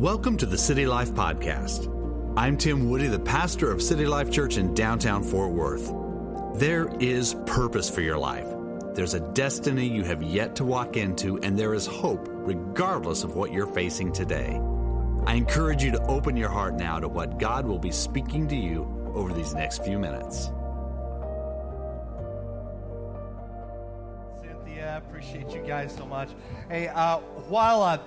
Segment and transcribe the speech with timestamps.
[0.00, 1.92] Welcome to the City Life Podcast.
[2.34, 5.92] I'm Tim Woody, the pastor of City Life Church in downtown Fort Worth.
[6.58, 8.46] There is purpose for your life.
[8.94, 13.36] There's a destiny you have yet to walk into, and there is hope regardless of
[13.36, 14.58] what you're facing today.
[15.26, 18.56] I encourage you to open your heart now to what God will be speaking to
[18.56, 20.50] you over these next few minutes.
[24.40, 26.30] Cynthia, I appreciate you guys so much.
[26.70, 27.98] Hey, uh, while uh,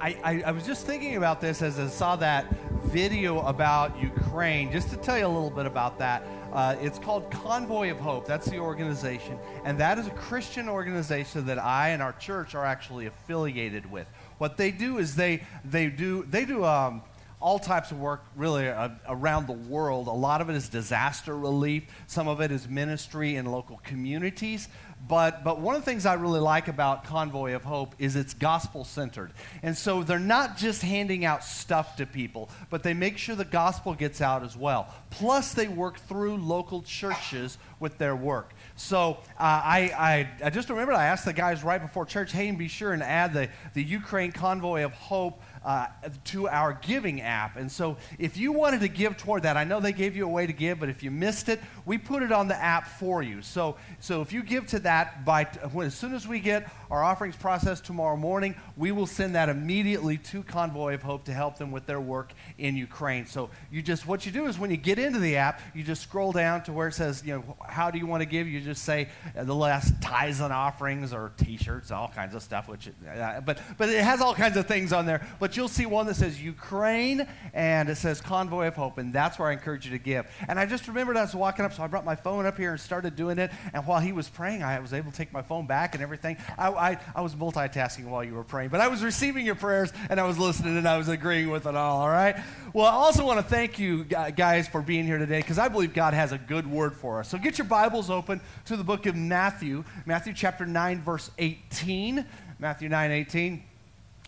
[0.00, 2.46] I, I, I was just thinking about this as I saw that
[2.84, 6.26] video about Ukraine, just to tell you a little bit about that.
[6.52, 8.26] Uh, it's called Convoy of Hope.
[8.26, 9.38] That's the organization.
[9.64, 14.06] And that is a Christian organization that I and our church are actually affiliated with.
[14.38, 17.02] What they do is they, they do, they do um,
[17.40, 20.06] all types of work really uh, around the world.
[20.06, 24.68] A lot of it is disaster relief, some of it is ministry in local communities.
[25.06, 28.32] But, but one of the things I really like about Convoy of Hope is it's
[28.32, 29.32] gospel centered.
[29.62, 33.44] And so they're not just handing out stuff to people, but they make sure the
[33.44, 34.92] gospel gets out as well.
[35.10, 38.54] Plus, they work through local churches with their work.
[38.76, 42.48] So uh, I, I, I just remembered I asked the guys right before church, hey,
[42.48, 45.86] and be sure and add the, the Ukraine Convoy of Hope uh,
[46.24, 47.56] to our giving app.
[47.56, 50.28] And so if you wanted to give toward that, I know they gave you a
[50.28, 53.22] way to give, but if you missed it, we put it on the app for
[53.22, 53.42] you.
[53.42, 57.02] So, so if you give to that, by when, as soon as we get our
[57.02, 61.56] offerings processed tomorrow morning, we will send that immediately to Convoy of Hope to help
[61.56, 63.26] them with their work in Ukraine.
[63.26, 66.02] So you just, what you do is when you get into the app, you just
[66.02, 68.46] scroll down to where it says, you know, how do you want to give?
[68.46, 72.68] You just say uh, the last tithes and offerings or t-shirts, all kinds of stuff,
[72.68, 75.26] which, uh, but, but it has all kinds of things on there.
[75.40, 79.38] But you'll see one that says Ukraine and it says Convoy of Hope, and that's
[79.38, 80.26] where I encourage you to give.
[80.48, 82.72] And I just remembered I was walking up, so I brought my phone up here
[82.72, 83.50] and started doing it.
[83.72, 86.36] And while he was praying, I was able to take my phone back and everything.
[86.58, 89.92] I, I, I was multitasking while you were praying, but I was receiving your prayers
[90.10, 92.36] and I was listening and I was agreeing with it all, all right?
[92.72, 95.94] Well, I also want to thank you guys for being here today because I believe
[95.94, 97.28] God has a good word for us.
[97.28, 102.24] So get your Bibles open to the book of Matthew, Matthew chapter 9, verse 18.
[102.58, 103.73] Matthew 9, 18.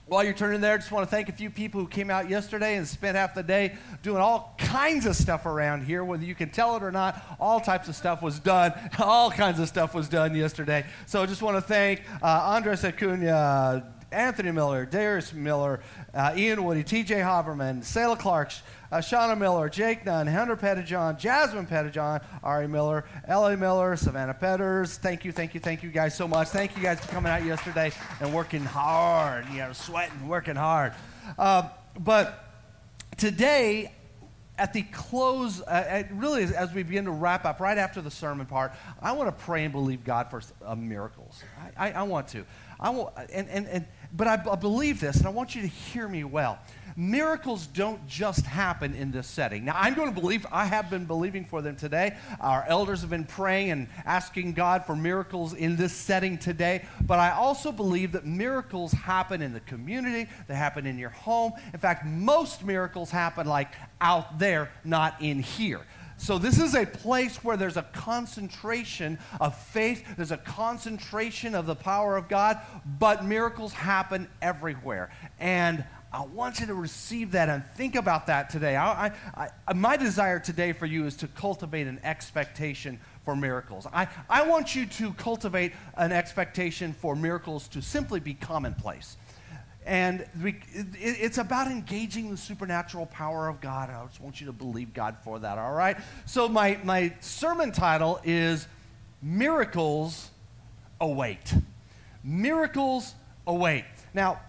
[0.08, 2.30] While you're turning there, I just want to thank a few people who came out
[2.30, 3.74] yesterday and spent half the day
[4.04, 6.04] doing all kinds of stuff around here.
[6.04, 8.72] Whether you can tell it or not, all types of stuff was done.
[9.00, 10.86] All kinds of stuff was done yesterday.
[11.06, 15.80] So I just want to thank uh, Andres Acuna, Anthony Miller, Darius Miller,
[16.14, 18.52] uh, Ian Woody, TJ Haberman, Selah Clark,
[18.92, 24.98] uh, Shauna Miller, Jake Nunn, Hunter Pettijohn, Jasmine Pettijohn, Ari Miller, Ellie Miller, Savannah Petters.
[24.98, 26.48] Thank you, thank you, thank you guys so much.
[26.48, 27.90] Thank you guys for coming out yesterday
[28.20, 30.92] and working hard, you know, sweating, working hard.
[31.36, 31.68] Uh,
[31.98, 32.44] but
[33.16, 33.92] today,
[34.58, 38.46] at the close, uh, really as we begin to wrap up, right after the sermon
[38.46, 41.42] part, I want to pray and believe God for uh, miracles.
[41.76, 42.44] I, I, I, want to.
[42.80, 45.68] I want, and, and, and, but I, I believe this, and I want you to
[45.68, 46.58] hear me well
[46.96, 49.64] miracles don't just happen in this setting.
[49.64, 52.16] Now, I'm going to believe, I have been believing for them today.
[52.40, 56.86] Our elders have been praying and asking God for miracles in this setting today.
[57.02, 61.52] But I also believe that miracles happen in the community, they happen in your home.
[61.74, 64.45] In fact, most miracles happen like out there,
[64.84, 65.80] not in here.
[66.18, 71.66] So, this is a place where there's a concentration of faith, there's a concentration of
[71.66, 72.58] the power of God,
[72.98, 75.10] but miracles happen everywhere.
[75.38, 78.76] And I want you to receive that and think about that today.
[78.76, 83.86] I, I, I, my desire today for you is to cultivate an expectation for miracles.
[83.92, 89.18] I, I want you to cultivate an expectation for miracles to simply be commonplace.
[89.86, 93.88] And we, it, it's about engaging the supernatural power of God.
[93.88, 95.96] I just want you to believe God for that, all right?
[96.26, 98.66] So, my, my sermon title is
[99.22, 100.30] Miracles
[101.00, 101.54] Await.
[102.24, 103.14] Miracles
[103.46, 103.84] Await.
[104.12, 104.40] Now,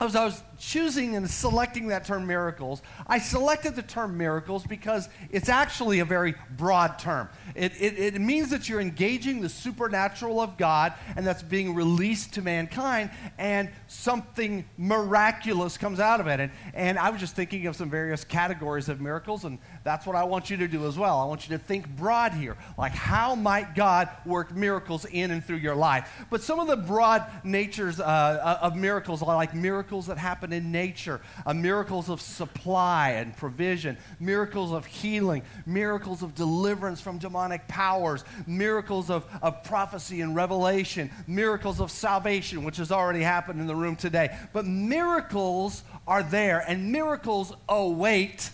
[0.00, 5.08] as I was choosing and selecting that term miracles, I selected the term miracles because
[5.30, 7.28] it's actually a very broad term.
[7.56, 12.34] It, it, it, means that you're engaging the supernatural of God and that's being released
[12.34, 16.38] to mankind, and something miraculous comes out of it.
[16.38, 20.14] And, and I was just thinking of some various categories of miracles, and that's what
[20.14, 21.18] I want you to do as well.
[21.18, 22.56] I want you to think broad here.
[22.78, 26.08] Like, how might God work miracles in and through your life?
[26.30, 30.72] But some of the broad natures uh, of miracles are like miracles that happen in
[30.72, 37.66] nature, uh, miracles of supply and provision, miracles of healing, miracles of deliverance from demonic
[37.68, 43.66] powers, miracles of, of prophecy and revelation, miracles of salvation, which has already happened in
[43.66, 44.36] the room today.
[44.52, 48.50] But miracles are there, and miracles await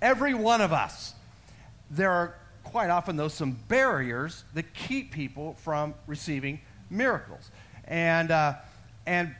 [0.00, 1.14] every one of us.
[1.90, 7.50] There are quite often, though, some barriers that keep people from receiving miracles.
[7.84, 8.54] And, uh,
[9.06, 9.34] and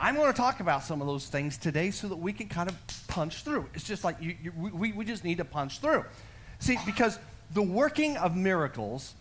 [0.00, 2.70] I'm going to talk about some of those things today so that we can kind
[2.70, 2.76] of
[3.06, 3.66] punch through.
[3.74, 6.04] It's just like you, you, we, we just need to punch through.
[6.58, 7.18] See, because
[7.52, 9.14] the working of miracles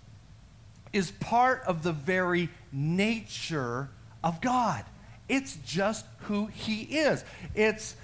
[0.93, 3.89] is part of the very nature
[4.23, 4.85] of God.
[5.27, 7.25] It's just who He is.
[7.55, 7.95] It's,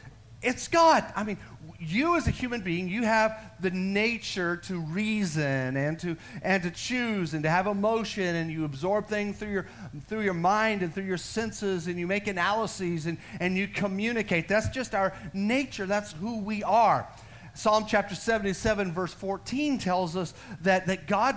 [0.41, 1.05] it's God.
[1.15, 1.37] I mean,
[1.79, 6.71] you as a human being, you have the nature to reason and to, and to
[6.71, 9.65] choose and to have emotion, and you absorb things through your,
[10.07, 14.47] through your mind and through your senses, and you make analyses and, and you communicate.
[14.47, 15.85] That's just our nature.
[15.85, 17.07] That's who we are.
[17.53, 21.35] Psalm chapter 77, verse 14 tells us that, that God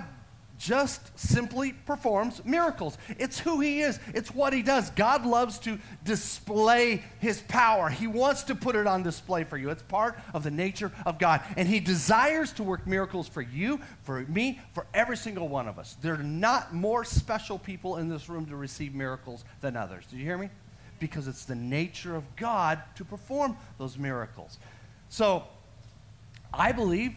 [0.58, 2.98] just simply performs miracles.
[3.18, 4.90] It's who he is, it's what he does.
[4.90, 7.88] God loves to display his power.
[7.88, 9.70] He wants to put it on display for you.
[9.70, 11.42] It's part of the nature of God.
[11.56, 15.78] And he desires to work miracles for you, for me, for every single one of
[15.78, 15.96] us.
[16.02, 20.04] There are not more special people in this room to receive miracles than others.
[20.10, 20.50] Do you hear me?
[20.98, 24.58] Because it's the nature of God to perform those miracles.
[25.08, 25.44] So,
[26.52, 27.14] I believe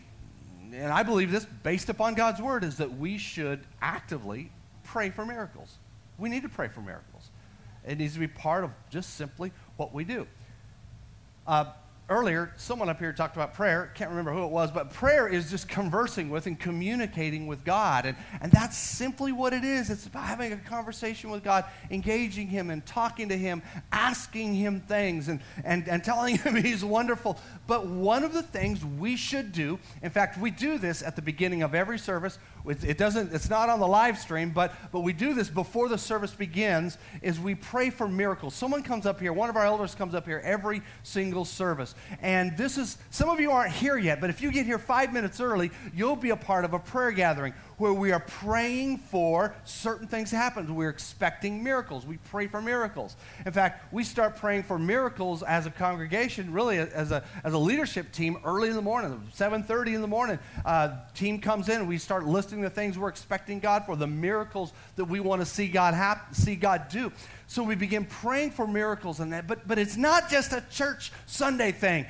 [0.74, 4.52] and I believe this based upon God's word, is that we should actively
[4.84, 5.78] pray for miracles.
[6.18, 7.30] We need to pray for miracles.
[7.88, 10.28] It needs to be part of just simply what we do.
[11.48, 11.66] Uh,
[12.12, 13.92] earlier, someone up here talked about prayer.
[13.96, 18.06] Can't remember who it was, but prayer is just conversing with and communicating with God.
[18.06, 19.90] And, and that's simply what it is.
[19.90, 24.82] It's about having a conversation with God, engaging Him and talking to Him, asking Him
[24.82, 27.40] things and, and, and telling Him He's wonderful.
[27.66, 31.22] But one of the things we should do, in fact, we do this at the
[31.22, 32.38] beginning of every service.
[32.68, 35.98] It doesn't, it's not on the live stream, but, but we do this before the
[35.98, 38.54] service begins, is we pray for miracles.
[38.54, 41.96] Someone comes up here, one of our elders comes up here every single service.
[42.22, 45.14] And this is, some of you aren't here yet, but if you get here five
[45.14, 49.56] minutes early, you'll be a part of a prayer gathering where we are praying for
[49.66, 50.76] certain things to happen.
[50.76, 52.06] We're expecting miracles.
[52.06, 53.16] We pray for miracles.
[53.44, 57.58] In fact, we start praying for miracles as a congregation, really as a, as a
[57.58, 60.38] leadership team early in the morning, 7.30 in the morning.
[60.64, 64.74] Uh, team comes in we start listing the things we're expecting God for, the miracles
[64.96, 67.12] that we want to see God, hap- see God do.
[67.48, 71.12] So we begin praying for miracles and that, but, but it's not just a church
[71.26, 72.06] Sunday thing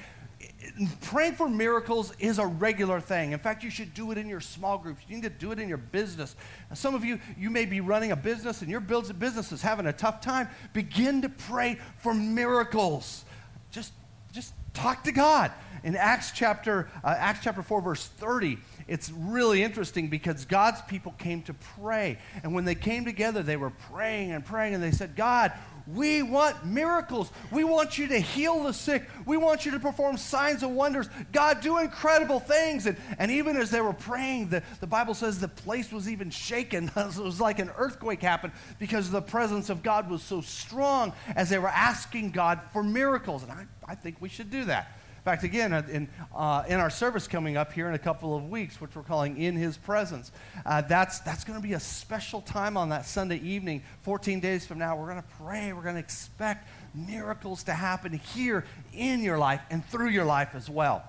[1.02, 3.32] praying for miracles is a regular thing.
[3.32, 5.02] In fact, you should do it in your small groups.
[5.08, 6.36] You need to do it in your business.
[6.74, 9.94] Some of you, you may be running a business and your business is having a
[9.94, 10.50] tough time.
[10.74, 13.26] Begin to pray for miracles.
[13.72, 13.94] Just,
[14.32, 15.52] just talk to God.
[15.84, 21.14] In Acts chapter, uh, Acts chapter 4, verse 30, it's really interesting because God's people
[21.18, 22.20] came to pray.
[22.44, 25.52] And when they came together, they were praying and praying, and they said, God,
[25.94, 27.32] we want miracles.
[27.52, 29.08] We want you to heal the sick.
[29.26, 31.10] We want you to perform signs and wonders.
[31.32, 32.86] God, do incredible things.
[32.86, 36.30] And, and even as they were praying, the, the Bible says the place was even
[36.30, 36.92] shaken.
[36.96, 41.50] it was like an earthquake happened because the presence of God was so strong as
[41.50, 43.44] they were asking God for miracles.
[43.44, 44.98] And I, I think we should do that.
[45.22, 48.50] In fact, again, in, uh, in our service coming up here in a couple of
[48.50, 50.32] weeks, which we're calling In His Presence,
[50.66, 53.84] uh, that's, that's going to be a special time on that Sunday evening.
[54.02, 55.74] 14 days from now, we're going to pray.
[55.74, 60.56] We're going to expect miracles to happen here in your life and through your life
[60.56, 61.04] as well.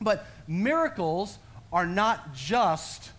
[0.00, 1.36] But miracles
[1.72, 3.10] are not just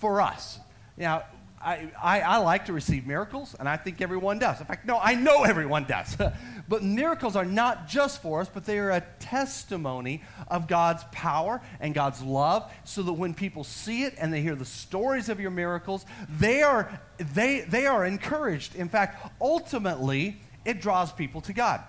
[0.00, 0.60] for us.
[0.96, 1.24] Now,
[1.64, 4.60] I, I, I, like to receive miracles, and I think everyone does.
[4.60, 6.16] In fact, no, I know everyone does.
[6.68, 11.60] but miracles are not just for us, but they are a testimony of God's power
[11.80, 15.40] and God's love, so that when people see it and they hear the stories of
[15.40, 18.76] your miracles, they are, they, they are encouraged.
[18.76, 21.82] In fact, ultimately, it draws people to God.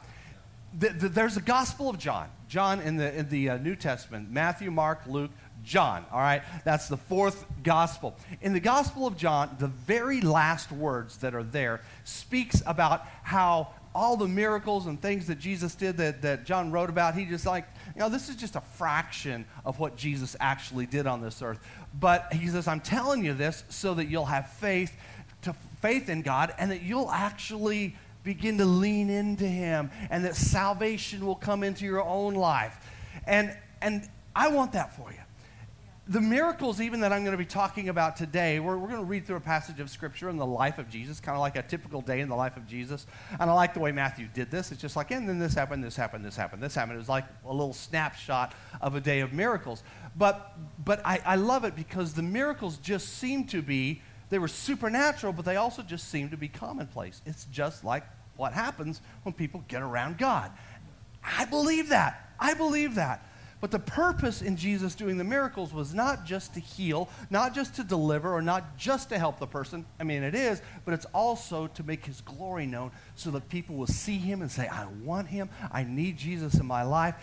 [0.77, 2.29] The, the, there's a Gospel of John.
[2.47, 5.31] John in the, in the uh, New Testament, Matthew, Mark, Luke,
[5.63, 6.43] John, all right?
[6.63, 8.15] That's the fourth gospel.
[8.41, 13.69] In the Gospel of John, the very last words that are there speaks about how
[13.95, 17.45] all the miracles and things that Jesus did that, that John wrote about, he just
[17.45, 21.41] like, you know, this is just a fraction of what Jesus actually did on this
[21.41, 21.59] earth.
[21.97, 24.95] But he says, I'm telling you this so that you'll have faith
[25.43, 30.35] to faith in God and that you'll actually begin to lean into him and that
[30.35, 32.77] salvation will come into your own life.
[33.25, 35.19] And and I want that for you
[36.07, 39.05] the miracles, even that I'm going to be talking about today, we're, we're going to
[39.05, 41.63] read through a passage of Scripture in the life of Jesus, kind of like a
[41.63, 43.07] typical day in the life of Jesus.
[43.39, 44.71] And I like the way Matthew did this.
[44.71, 46.95] It's just like, and then this happened, this happened, this happened, this happened.
[46.95, 49.81] It was like a little snapshot of a day of miracles.
[50.15, 54.47] But, but I, I love it because the miracles just seem to be, they were
[54.47, 57.23] supernatural, but they also just seem to be commonplace.
[57.25, 58.03] It's just like
[58.37, 60.51] what happens when people get around God.
[61.23, 62.29] I believe that.
[62.39, 63.27] I believe that.
[63.61, 67.75] But the purpose in Jesus doing the miracles was not just to heal, not just
[67.75, 69.85] to deliver, or not just to help the person.
[69.99, 73.75] I mean, it is, but it's also to make his glory known so that people
[73.75, 75.49] will see him and say, I want him.
[75.71, 77.15] I need Jesus in my life.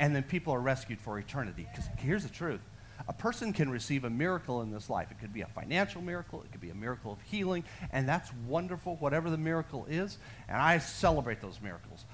[0.00, 1.66] And then people are rescued for eternity.
[1.70, 2.60] Because here's the truth
[3.06, 5.10] a person can receive a miracle in this life.
[5.10, 8.30] It could be a financial miracle, it could be a miracle of healing, and that's
[8.46, 10.18] wonderful, whatever the miracle is.
[10.48, 12.04] And I celebrate those miracles.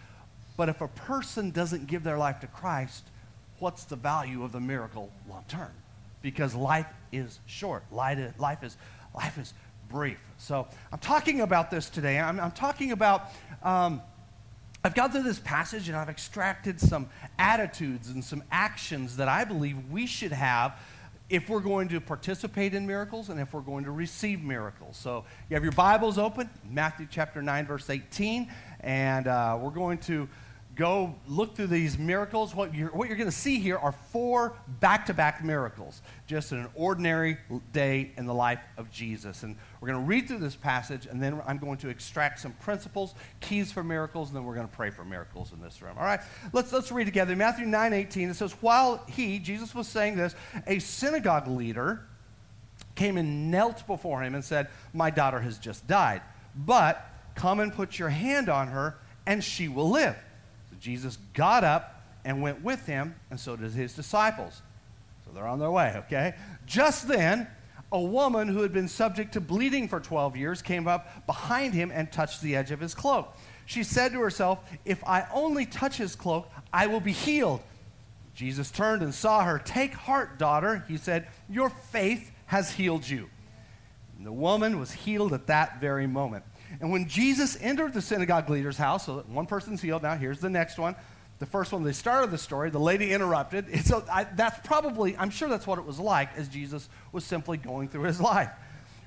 [0.56, 3.04] But if a person doesn't give their life to Christ,
[3.64, 5.72] what's the value of the miracle long term?
[6.20, 7.82] Because life is short.
[7.90, 8.76] Life is,
[9.14, 9.54] life is,
[9.88, 10.18] brief.
[10.38, 12.18] So I'm talking about this today.
[12.18, 13.30] I'm, I'm talking about.
[13.62, 14.02] Um,
[14.82, 19.44] I've gone through this passage and I've extracted some attitudes and some actions that I
[19.44, 20.78] believe we should have
[21.30, 24.98] if we're going to participate in miracles and if we're going to receive miracles.
[24.98, 29.98] So you have your Bibles open, Matthew chapter 9, verse 18, and uh, we're going
[29.98, 30.28] to
[30.74, 32.54] go look through these miracles.
[32.54, 36.52] What you're, what you're going to see here are four back to back miracles, just
[36.52, 37.38] in an ordinary
[37.72, 39.42] day in the life of Jesus.
[39.42, 42.52] And we're going to read through this passage, and then I'm going to extract some
[42.54, 45.96] principles, keys for miracles, and then we're going to pray for miracles in this room.
[45.98, 46.20] All right,
[46.52, 47.36] let's, let's read together.
[47.36, 50.34] Matthew 9 18, it says, While he, Jesus, was saying this,
[50.66, 52.06] a synagogue leader
[52.94, 56.22] came and knelt before him and said, My daughter has just died,
[56.56, 60.16] but come and put your hand on her, and she will live.
[60.84, 64.60] Jesus got up and went with him, and so did his disciples.
[65.24, 66.34] So they're on their way, okay?
[66.66, 67.46] Just then,
[67.90, 71.90] a woman who had been subject to bleeding for 12 years came up behind him
[71.90, 73.34] and touched the edge of his cloak.
[73.64, 77.62] She said to herself, If I only touch his cloak, I will be healed.
[78.34, 79.58] Jesus turned and saw her.
[79.58, 83.30] Take heart, daughter, he said, Your faith has healed you.
[84.18, 86.44] And the woman was healed at that very moment.
[86.84, 90.50] And when Jesus entered the synagogue leader's house, so one person's healed, now here's the
[90.50, 90.94] next one.
[91.38, 93.86] The first one, they started the story, the lady interrupted.
[93.86, 97.56] So I, that's probably, I'm sure that's what it was like as Jesus was simply
[97.56, 98.50] going through his life.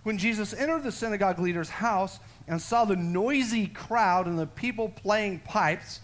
[0.01, 4.89] When Jesus entered the synagogue leader's house and saw the noisy crowd and the people
[4.89, 5.99] playing pipes,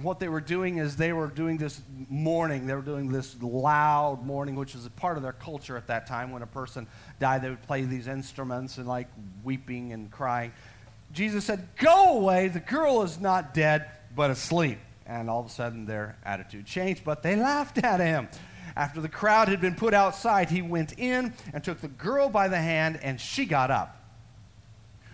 [0.00, 2.66] what they were doing is they were doing this mourning.
[2.66, 6.06] They were doing this loud mourning, which was a part of their culture at that
[6.06, 6.30] time.
[6.30, 6.86] When a person
[7.20, 9.08] died, they would play these instruments and like
[9.44, 10.52] weeping and crying.
[11.16, 14.78] Jesus said, Go away, the girl is not dead, but asleep.
[15.06, 18.28] And all of a sudden their attitude changed, but they laughed at him.
[18.76, 22.48] After the crowd had been put outside, he went in and took the girl by
[22.48, 23.96] the hand, and she got up.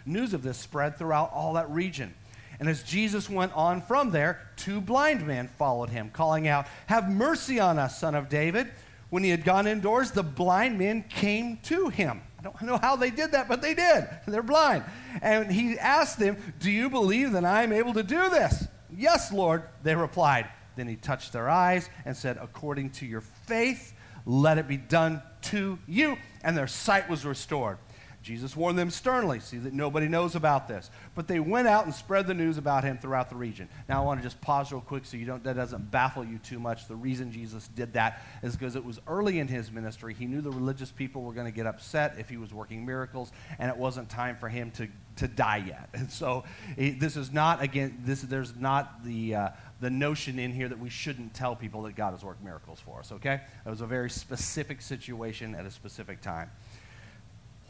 [0.05, 2.13] News of this spread throughout all that region.
[2.59, 7.09] And as Jesus went on from there, two blind men followed him, calling out, Have
[7.09, 8.69] mercy on us, son of David.
[9.11, 12.23] When he had gone indoors, the blind men came to him.
[12.43, 14.09] I don't know how they did that, but they did.
[14.27, 14.85] They're blind.
[15.21, 18.67] And he asked them, Do you believe that I am able to do this?
[18.95, 20.49] Yes, Lord, they replied.
[20.75, 23.95] Then he touched their eyes and said, According to your faith,
[24.27, 26.17] let it be done to you.
[26.43, 27.79] And their sight was restored.
[28.23, 30.91] Jesus warned them sternly, see that nobody knows about this.
[31.15, 33.69] But they went out and spread the news about him throughout the region.
[33.89, 36.39] Now I want to just pause real quick so you don't that doesn't baffle you
[36.39, 36.87] too much.
[36.87, 40.15] The reason Jesus did that is because it was early in his ministry.
[40.15, 43.33] He knew the religious people were going to get upset if he was working miracles,
[43.59, 45.89] and it wasn't time for him to, to die yet.
[46.03, 46.45] And so
[46.77, 49.49] this is not again this there's not the uh,
[49.81, 53.01] the notion in here that we shouldn't tell people that God has worked miracles for
[53.01, 53.41] us, okay?
[53.67, 56.51] It was a very specific situation at a specific time.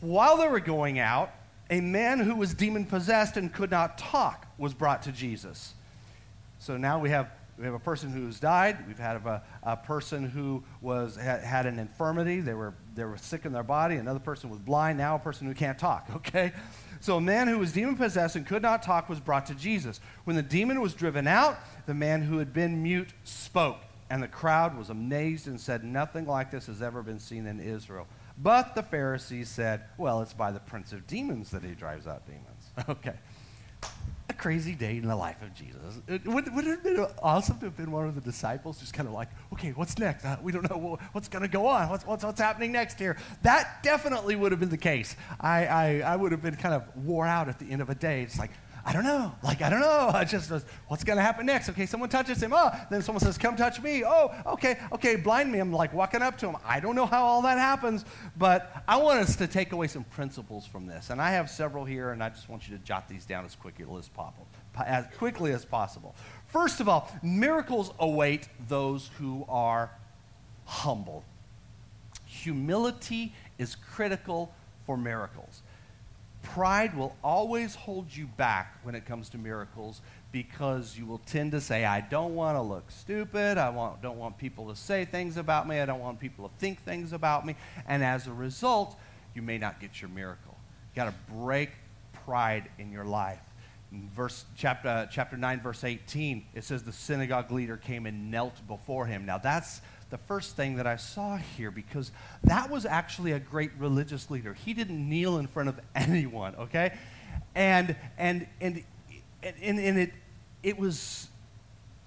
[0.02, 1.32] While they were going out,
[1.70, 5.74] a man who was demon possessed and could not talk was brought to Jesus.
[6.58, 8.84] So now we have, we have a person who's died.
[8.88, 12.40] We've had a, a person who was, had, had an infirmity.
[12.40, 13.94] They were, they were sick in their body.
[13.94, 14.98] Another person was blind.
[14.98, 16.50] Now a person who can't talk, okay?
[16.98, 20.00] So a man who was demon possessed and could not talk was brought to Jesus.
[20.24, 23.78] When the demon was driven out, the man who had been mute spoke.
[24.10, 27.60] And the crowd was amazed and said, Nothing like this has ever been seen in
[27.60, 28.08] Israel.
[28.38, 32.26] But the Pharisees said, well, it's by the prince of demons that he drives out
[32.26, 32.46] demons.
[32.88, 33.14] Okay.
[34.30, 36.00] A crazy day in the life of Jesus.
[36.06, 38.94] It, would, would it have been awesome to have been one of the disciples just
[38.94, 40.24] kind of like, okay, what's next?
[40.24, 41.88] Uh, we don't know what's going to go on.
[41.90, 43.18] What's, what's, what's happening next here?
[43.42, 45.16] That definitely would have been the case.
[45.40, 47.94] I, I, I would have been kind of wore out at the end of a
[47.94, 48.22] day.
[48.22, 48.50] It's like,
[48.84, 49.32] I don't know.
[49.42, 50.10] Like, I don't know.
[50.14, 50.50] I just,
[50.88, 51.68] what's going to happen next?
[51.68, 52.52] Okay, someone touches him.
[52.54, 54.04] Oh, then someone says, come touch me.
[54.04, 55.60] Oh, okay, okay, blind me.
[55.60, 56.56] I'm like walking up to him.
[56.64, 58.04] I don't know how all that happens,
[58.36, 61.10] but I want us to take away some principles from this.
[61.10, 63.54] And I have several here, and I just want you to jot these down as
[63.54, 64.46] quickly as possible.
[64.84, 66.14] As quickly as possible.
[66.48, 69.90] First of all, miracles await those who are
[70.64, 71.24] humble.
[72.26, 74.52] Humility is critical
[74.86, 75.62] for miracles
[76.42, 80.00] Pride will always hold you back when it comes to miracles
[80.32, 83.58] because you will tend to say, I don't want to look stupid.
[83.58, 85.80] I want, don't want people to say things about me.
[85.80, 87.54] I don't want people to think things about me.
[87.86, 88.96] And as a result,
[89.34, 90.56] you may not get your miracle.
[90.92, 91.70] You got to break
[92.24, 93.40] pride in your life.
[93.92, 98.54] Verse chapter uh, chapter 9 verse 18 it says the synagogue leader came and knelt
[98.66, 99.82] before him now that's
[100.12, 102.12] the first thing that i saw here because
[102.44, 104.52] that was actually a great religious leader.
[104.52, 106.92] He didn't kneel in front of anyone okay?
[107.54, 108.84] And and and
[109.42, 110.12] and, and it
[110.62, 111.28] it was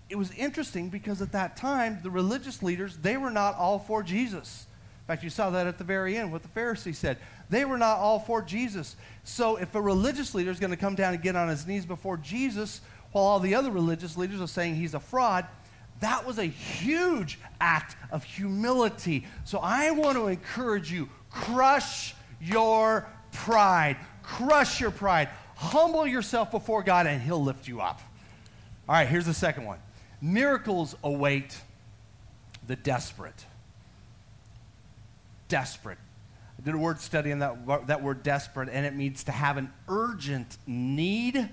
[0.09, 4.03] it was interesting because at that time the religious leaders they were not all for
[4.03, 4.67] jesus.
[5.03, 7.17] In fact you saw that at the very end what the pharisees said.
[7.49, 8.95] They were not all for jesus.
[9.23, 11.85] So if a religious leader is going to come down and get on his knees
[11.85, 12.81] before jesus
[13.11, 15.47] while all the other religious leaders are saying he's a fraud
[16.01, 23.07] that was a huge act of humility so i want to encourage you crush your
[23.31, 28.01] pride crush your pride humble yourself before god and he'll lift you up
[28.87, 29.79] all right, here's the second one
[30.21, 31.59] miracles await
[32.67, 33.45] the desperate.
[35.47, 35.97] Desperate.
[36.59, 39.57] I did a word study on that, that word desperate, and it means to have
[39.57, 41.49] an urgent need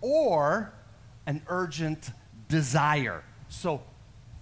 [0.00, 0.72] or
[1.26, 2.10] an urgent
[2.48, 3.22] desire.
[3.52, 3.82] So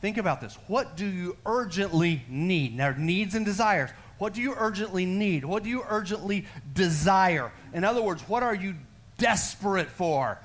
[0.00, 0.56] think about this.
[0.66, 2.76] What do you urgently need?
[2.76, 3.90] Now, needs and desires.
[4.18, 5.44] What do you urgently need?
[5.44, 7.52] What do you urgently desire?
[7.72, 8.76] In other words, what are you
[9.18, 10.38] desperate for?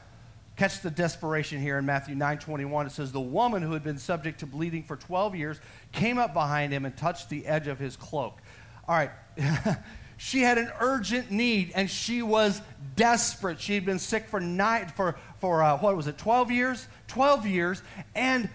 [0.56, 2.88] Catch the desperation here in Matthew 9 21.
[2.88, 5.60] It says, The woman who had been subject to bleeding for 12 years
[5.92, 8.40] came up behind him and touched the edge of his cloak.
[8.88, 9.12] All right.
[10.18, 12.62] she had an urgent need and she was
[12.96, 13.60] desperate.
[13.60, 16.88] She had been sick for nine, for, for uh, what was it, 12 years?
[17.08, 17.82] 12 years.
[18.14, 18.50] And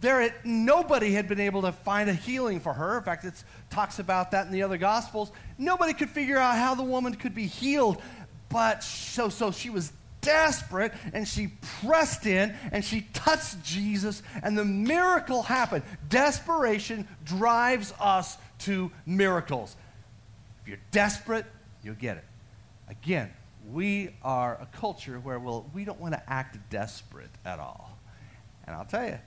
[0.00, 2.98] there nobody had been able to find a healing for her.
[2.98, 3.34] In fact, it
[3.70, 5.30] talks about that in the other gospels.
[5.58, 8.00] Nobody could figure out how the woman could be healed.
[8.48, 11.48] But so, so she was desperate and she
[11.82, 15.84] pressed in and she touched Jesus and the miracle happened.
[16.08, 19.76] Desperation drives us to miracles.
[20.62, 21.46] If you're desperate,
[21.82, 22.24] you'll get it.
[22.88, 23.30] Again,
[23.72, 27.98] we are a culture where well, we don't want to act desperate at all.
[28.66, 29.18] And I'll tell you,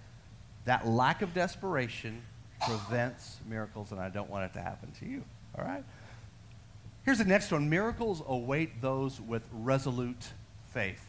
[0.66, 2.22] that lack of desperation
[2.62, 5.24] prevents miracles, and I don't want it to happen to you.
[5.58, 5.84] All right?
[7.04, 10.32] Here's the next one miracles await those with resolute
[10.72, 11.06] faith.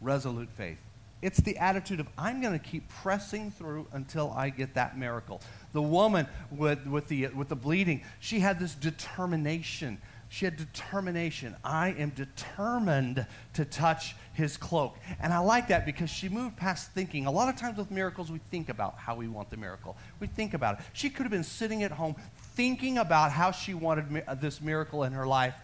[0.00, 0.78] Resolute faith.
[1.20, 5.40] It's the attitude of, I'm going to keep pressing through until I get that miracle.
[5.72, 9.98] The woman with, with, the, with the bleeding, she had this determination.
[10.32, 11.54] She had determination.
[11.62, 14.96] I am determined to touch his cloak.
[15.20, 17.26] And I like that because she moved past thinking.
[17.26, 19.94] A lot of times with miracles, we think about how we want the miracle.
[20.20, 20.86] We think about it.
[20.94, 22.16] She could have been sitting at home
[22.54, 25.54] thinking about how she wanted uh, this miracle in her life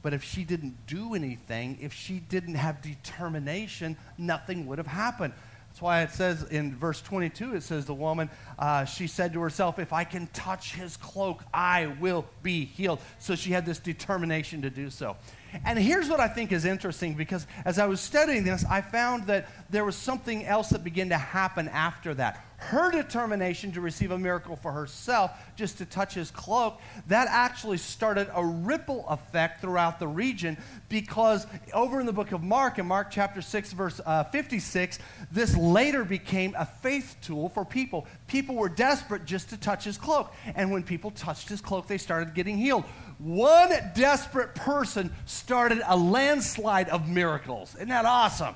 [0.00, 5.34] but if she didn't do anything, if she didn't have determination, nothing would have happened.
[5.78, 9.40] That's why it says in verse 22, it says, The woman, uh, she said to
[9.40, 12.98] herself, If I can touch his cloak, I will be healed.
[13.20, 15.16] So she had this determination to do so.
[15.64, 19.26] And here's what I think is interesting because as I was studying this, I found
[19.26, 22.44] that there was something else that began to happen after that.
[22.58, 27.78] Her determination to receive a miracle for herself, just to touch his cloak, that actually
[27.78, 30.56] started a ripple effect throughout the region
[30.88, 34.98] because over in the book of Mark, in Mark chapter 6, verse uh, 56,
[35.30, 38.08] this later became a faith tool for people.
[38.26, 40.34] People were desperate just to touch his cloak.
[40.56, 42.82] And when people touched his cloak, they started getting healed.
[43.18, 47.74] One desperate person started a landslide of miracles.
[47.74, 48.54] Isn't that awesome?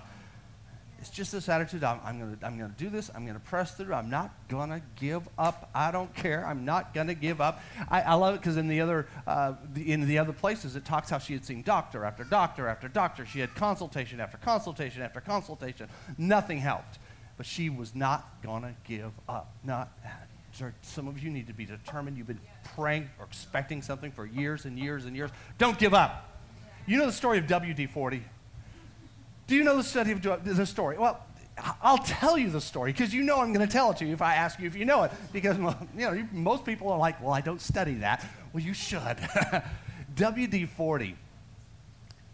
[1.03, 3.11] It's just this attitude I'm, I'm going to I'm gonna do this.
[3.13, 3.93] I'm going to press through.
[3.93, 5.69] I'm not going to give up.
[5.75, 6.47] I don't care.
[6.47, 7.61] I'm not going to give up.
[7.91, 10.85] I, I love it because in, the other, uh, the, in the other places, it
[10.85, 13.27] talks how she had seen doctor after doctor after doctor.
[13.27, 15.89] She had consultation after consultation after consultation.
[16.17, 17.01] Nothing helped.
[17.37, 19.57] But she was not going to give up.
[19.65, 19.91] Not,
[20.83, 22.19] some of you need to be determined.
[22.19, 22.41] You've been
[22.77, 25.31] praying or expecting something for years and years and years.
[25.59, 26.29] Don't give up.
[26.87, 28.23] You know the story of WD 40?
[29.47, 30.99] Do you know the study of the story?
[30.99, 31.25] Well,
[31.83, 34.13] I'll tell you the story because you know I'm going to tell it to you
[34.13, 35.13] if I ask you if you know it.
[35.33, 35.57] Because
[35.97, 39.01] you know most people are like, "Well, I don't study that." Well, you should.
[40.15, 41.17] WD 40.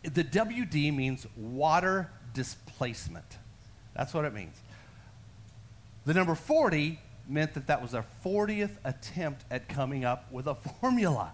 [0.02, 3.38] The WD means water displacement.
[3.94, 4.57] That's what it means.
[6.07, 10.54] The number 40 meant that that was their 40th attempt at coming up with a
[10.80, 11.32] formula.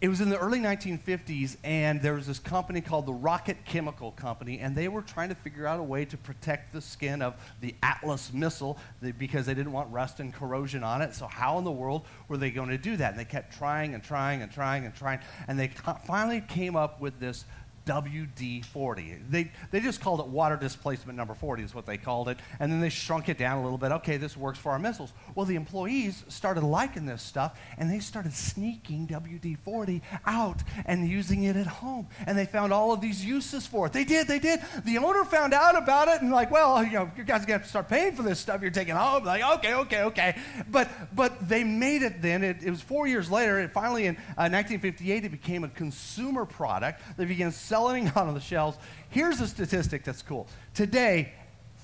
[0.00, 4.12] it was in the early 1950s, and there was this company called the Rocket Chemical
[4.12, 7.34] Company, and they were trying to figure out a way to protect the skin of
[7.60, 8.78] the Atlas missile
[9.18, 11.14] because they didn't want rust and corrosion on it.
[11.14, 13.12] So, how in the world were they going to do that?
[13.12, 15.68] And they kept trying and trying and trying and trying, and they
[16.06, 17.46] finally came up with this
[17.86, 19.30] WD-40.
[19.30, 22.38] They, they just called it water displacement number 40 is what they called it.
[22.58, 23.92] And then they shrunk it down a little bit.
[23.92, 25.12] Okay, this works for our missiles.
[25.34, 31.44] Well, the employees started liking this stuff and they started sneaking WD-40 out and using
[31.44, 32.08] it at home.
[32.26, 33.92] And they found all of these uses for it.
[33.92, 34.60] They did, they did.
[34.84, 37.60] The owner found out about it and like, well, you know, you guys are going
[37.60, 39.24] to start paying for this stuff you're taking home.
[39.24, 40.36] Like, okay, okay, okay.
[40.68, 42.42] But, but they made it then.
[42.42, 43.58] It, it was four years later.
[43.58, 47.00] And finally in uh, 1958, it became a consumer product.
[47.16, 48.78] They began selling selling out on the shelves.
[49.10, 50.46] Here's a statistic that's cool.
[50.72, 51.32] Today,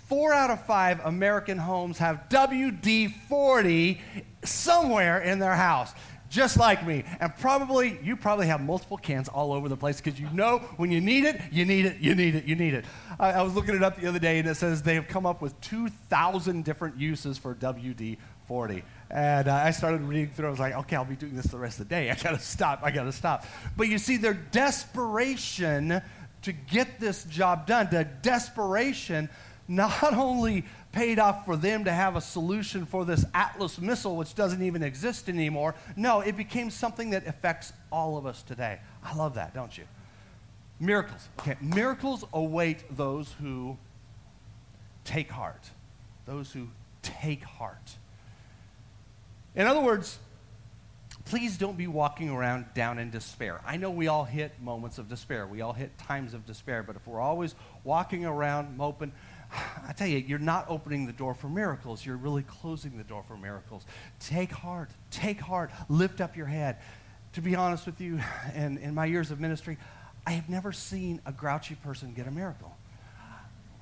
[0.09, 4.01] four out of five American homes have WD 40
[4.43, 5.93] somewhere in their house
[6.31, 7.05] just like me.
[7.21, 10.91] And probably, you probably have multiple cans all over the place because you know when
[10.91, 12.87] you need it, you need it, you need it, you need it.
[13.21, 15.27] I, I, was looking it up the other day and it says they have come
[15.27, 18.17] up with 2,000 different uses for WD
[18.49, 18.83] 40.
[19.13, 20.47] And uh, I started reading through.
[20.47, 22.11] I was like, okay, I'll be doing this the rest of the day.
[22.11, 22.81] I gotta stop.
[22.83, 23.45] I gotta stop.
[23.77, 26.01] But you see, their desperation
[26.43, 29.29] to get this job done, the desperation
[29.69, 34.35] not only paid off for them to have a solution for this Atlas missile, which
[34.35, 35.75] doesn't even exist anymore.
[35.97, 38.81] No, it became something that affects all of us today.
[39.05, 39.85] I love that, don't you?
[40.81, 41.29] Miracles.
[41.41, 43.77] Okay, miracles await those who
[45.05, 45.71] take heart.
[46.27, 46.69] Those who
[47.03, 47.97] take heart.
[49.55, 50.19] In other words,
[51.25, 53.61] please don't be walking around down in despair.
[53.67, 55.47] I know we all hit moments of despair.
[55.47, 59.13] We all hit times of despair, but if we're always walking around moping,
[59.89, 62.05] I tell you, you're not opening the door for miracles.
[62.05, 63.85] You're really closing the door for miracles.
[64.21, 64.91] Take heart.
[65.11, 65.71] Take heart.
[65.89, 66.79] Lift up your head.
[67.35, 68.21] To be honest with you,
[68.55, 69.77] in, in my years of ministry,
[70.27, 72.75] I have never seen a grouchy person get a miracle.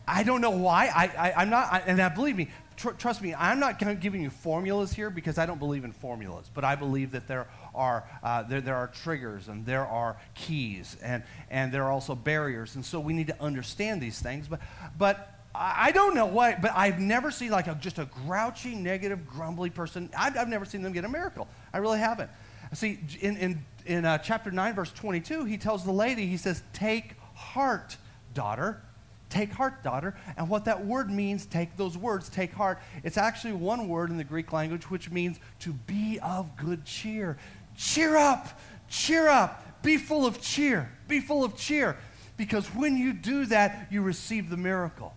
[0.08, 0.86] I don't know why.
[0.86, 2.48] I, I, am not, I, and I believe me,
[2.80, 6.50] tr- trust me, I'm not giving you formulas here because I don't believe in formulas,
[6.52, 10.96] but I believe that there are, uh, there, there are triggers and there are keys
[11.02, 12.74] and, and there are also barriers.
[12.74, 14.48] And so we need to understand these things.
[14.48, 14.60] But,
[14.98, 19.26] but I don't know why, but I've never seen like a, just a grouchy, negative,
[19.26, 20.08] grumbly person.
[20.16, 21.48] I've, I've, never seen them get a miracle.
[21.72, 22.30] I really haven't.
[22.72, 26.62] See, in, in, in uh, chapter 9, verse 22, he tells the lady, he says,
[26.72, 27.96] Take heart,
[28.32, 28.82] daughter.
[29.30, 30.16] Take heart, daughter.
[30.36, 34.16] And what that word means, take those words, take heart, it's actually one word in
[34.16, 37.38] the Greek language which means to be of good cheer.
[37.76, 41.96] Cheer up, cheer up, be full of cheer, be full of cheer.
[42.36, 45.14] Because when you do that, you receive the miracle.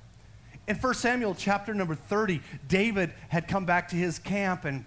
[0.68, 4.86] In 1 Samuel chapter number 30, David had come back to his camp and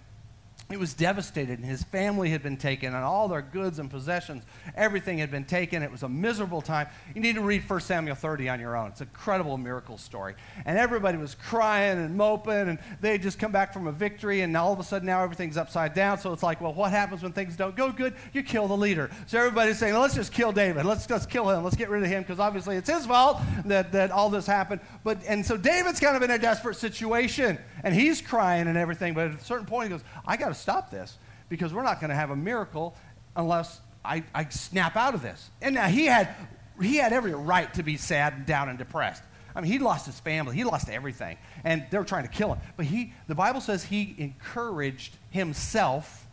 [0.69, 4.43] he was devastated, and his family had been taken, and all their goods and possessions,
[4.75, 5.81] everything had been taken.
[5.81, 6.89] It was a miserable time.
[7.15, 8.89] You need to read 1 Samuel 30 on your own.
[8.89, 10.35] It's an incredible miracle story.
[10.65, 14.41] And everybody was crying and moping, and they had just come back from a victory,
[14.41, 16.19] and all of a sudden now everything's upside down.
[16.19, 18.15] So it's like, well, what happens when things don't go good?
[18.33, 19.09] You kill the leader.
[19.29, 20.85] So everybody's saying, let's just kill David.
[20.85, 21.63] Let's just kill him.
[21.63, 24.81] Let's get rid of him, because obviously it's his fault that, that all this happened.
[25.05, 29.15] But, and so David's kind of in a desperate situation, and he's crying and everything.
[29.15, 31.17] But at a certain point, he goes, I got to stop this
[31.49, 32.97] because we're not going to have a miracle
[33.37, 35.51] unless I, I snap out of this.
[35.61, 36.35] And now he had,
[36.81, 39.23] he had every right to be sad and down and depressed.
[39.55, 42.53] I mean, he lost his family, he lost everything, and they were trying to kill
[42.53, 42.59] him.
[42.77, 46.27] But he, the Bible says he encouraged himself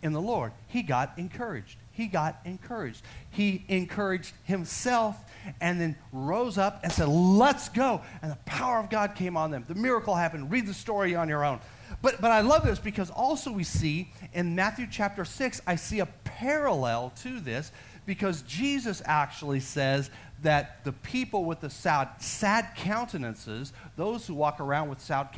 [0.00, 0.52] in the Lord.
[0.68, 1.76] He got encouraged.
[1.90, 3.02] He got encouraged.
[3.30, 5.16] He encouraged himself
[5.60, 8.02] and then rose up and said, Let's go.
[8.22, 9.64] And the power of God came on them.
[9.66, 10.52] The miracle happened.
[10.52, 11.58] Read the story on your own.
[12.02, 16.00] But, but I love this because also we see in Matthew chapter 6, I see
[16.00, 17.72] a parallel to this
[18.06, 20.10] because Jesus actually says
[20.42, 25.28] that the people with the sad, sad countenances, those who walk around with sad,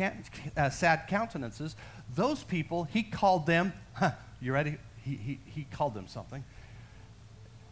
[0.57, 1.75] uh, sad countenances,
[2.15, 4.77] those people, he called them, huh, you ready?
[5.03, 6.45] He, he, he called them something.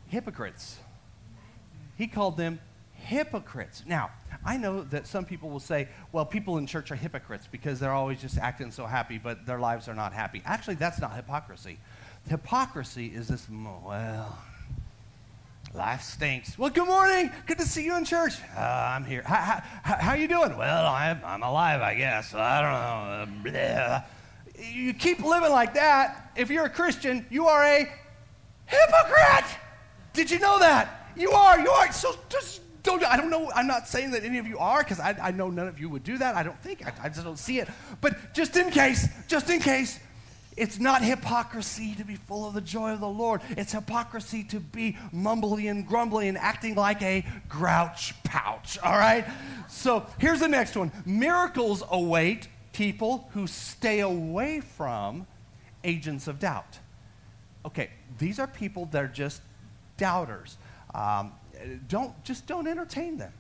[0.07, 0.79] Hypocrites.
[1.97, 2.61] He called them
[2.99, 3.85] hypocrites.
[3.87, 4.11] Now,
[4.45, 7.93] I know that some people will say, well, people in church are hypocrites because they're
[7.93, 10.43] always just acting so happy, but their lives are not happy.
[10.45, 11.79] Actually, that's not hypocrisy.
[12.29, 14.39] Hypocrisy is this, well,
[15.75, 16.59] life stinks.
[16.59, 17.31] Well, good morning.
[17.47, 18.35] Good to see you in church.
[18.57, 19.23] Uh, I'm here.
[19.23, 20.57] How, how, how you doing?
[20.57, 22.35] Well, I'm, I'm alive, I guess.
[22.35, 23.59] I don't know.
[23.59, 24.01] Uh,
[24.73, 26.33] you keep living like that.
[26.37, 27.89] If you're a Christian, you are a
[28.67, 29.59] hypocrite.
[30.13, 31.11] Did you know that?
[31.17, 31.61] You are.
[31.61, 31.93] You are.
[31.93, 35.01] So just don't, I don't know, I'm not saying that any of you are, because
[35.01, 36.35] I, I, know none of you would do that.
[36.35, 37.69] I don't think, I, I just don't see it.
[38.01, 40.01] But just in case, just in case,
[40.57, 43.43] it's not hypocrisy to be full of the joy of the Lord.
[43.51, 48.79] It's hypocrisy to be mumbly and grumbly and acting like a grouch pouch.
[48.83, 49.25] All right?
[49.69, 55.27] So here's the next one miracles await people who stay away from
[55.85, 56.79] agents of doubt.
[57.65, 59.43] Okay, these are people that are just
[59.97, 60.57] doubters.
[60.95, 61.33] Um,
[61.89, 63.33] don't just don't entertain them.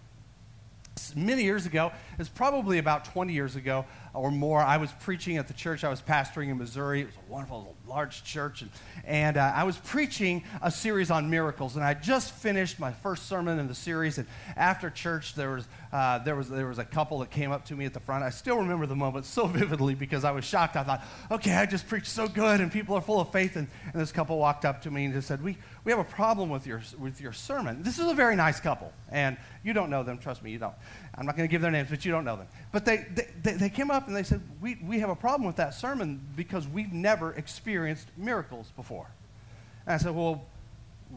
[1.14, 3.84] Many years ago, it's probably about 20 years ago
[4.18, 7.02] or more, I was preaching at the church I was pastoring in Missouri.
[7.02, 8.62] It was a wonderful, large church.
[8.62, 8.70] And,
[9.04, 11.76] and uh, I was preaching a series on miracles.
[11.76, 14.18] And I just finished my first sermon in the series.
[14.18, 14.26] And
[14.56, 17.76] after church, there was, uh, there, was, there was a couple that came up to
[17.76, 18.24] me at the front.
[18.24, 20.76] I still remember the moment so vividly because I was shocked.
[20.76, 23.54] I thought, okay, I just preached so good and people are full of faith.
[23.56, 26.04] And, and this couple walked up to me and just said, we, we have a
[26.04, 27.82] problem with your, with your sermon.
[27.82, 28.92] This is a very nice couple.
[29.10, 30.18] And you don't know them.
[30.18, 30.74] Trust me, you don't.
[31.18, 32.46] I'm not going to give their names, but you don't know them.
[32.70, 33.04] But they,
[33.42, 36.24] they, they came up and they said, we, we have a problem with that sermon
[36.36, 39.08] because we've never experienced miracles before.
[39.84, 40.44] And I said, Well,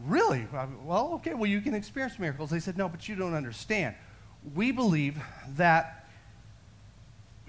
[0.06, 0.46] really?
[0.52, 2.50] Uh, well, okay, well, you can experience miracles.
[2.50, 3.94] They said, No, but you don't understand.
[4.56, 5.18] We believe
[5.56, 6.08] that,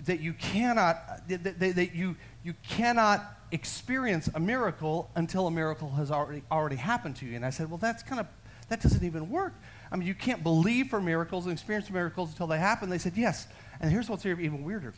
[0.06, 5.90] that you cannot, that, that, that you, you cannot experience a miracle until a miracle
[5.92, 7.36] has already, already happened to you.
[7.36, 8.28] And I said, Well, that's kind of,
[8.70, 9.54] that doesn't even work
[9.94, 12.90] I mean, you can't believe for miracles and experience miracles until they happen.
[12.90, 13.46] They said, yes.
[13.80, 14.96] And here's what's even weirder.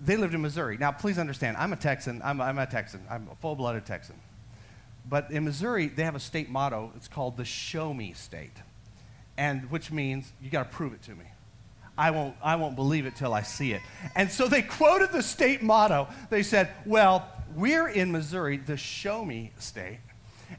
[0.00, 0.78] They lived in Missouri.
[0.78, 2.22] Now, please understand, I'm a Texan.
[2.24, 3.02] I'm, I'm a Texan.
[3.10, 4.14] I'm a full blooded Texan.
[5.08, 6.92] But in Missouri, they have a state motto.
[6.94, 8.56] It's called the Show Me State,
[9.36, 11.24] and which means you got to prove it to me.
[11.98, 13.82] I won't, I won't believe it till I see it.
[14.14, 16.06] And so they quoted the state motto.
[16.30, 19.98] They said, Well, we're in Missouri, the Show Me State,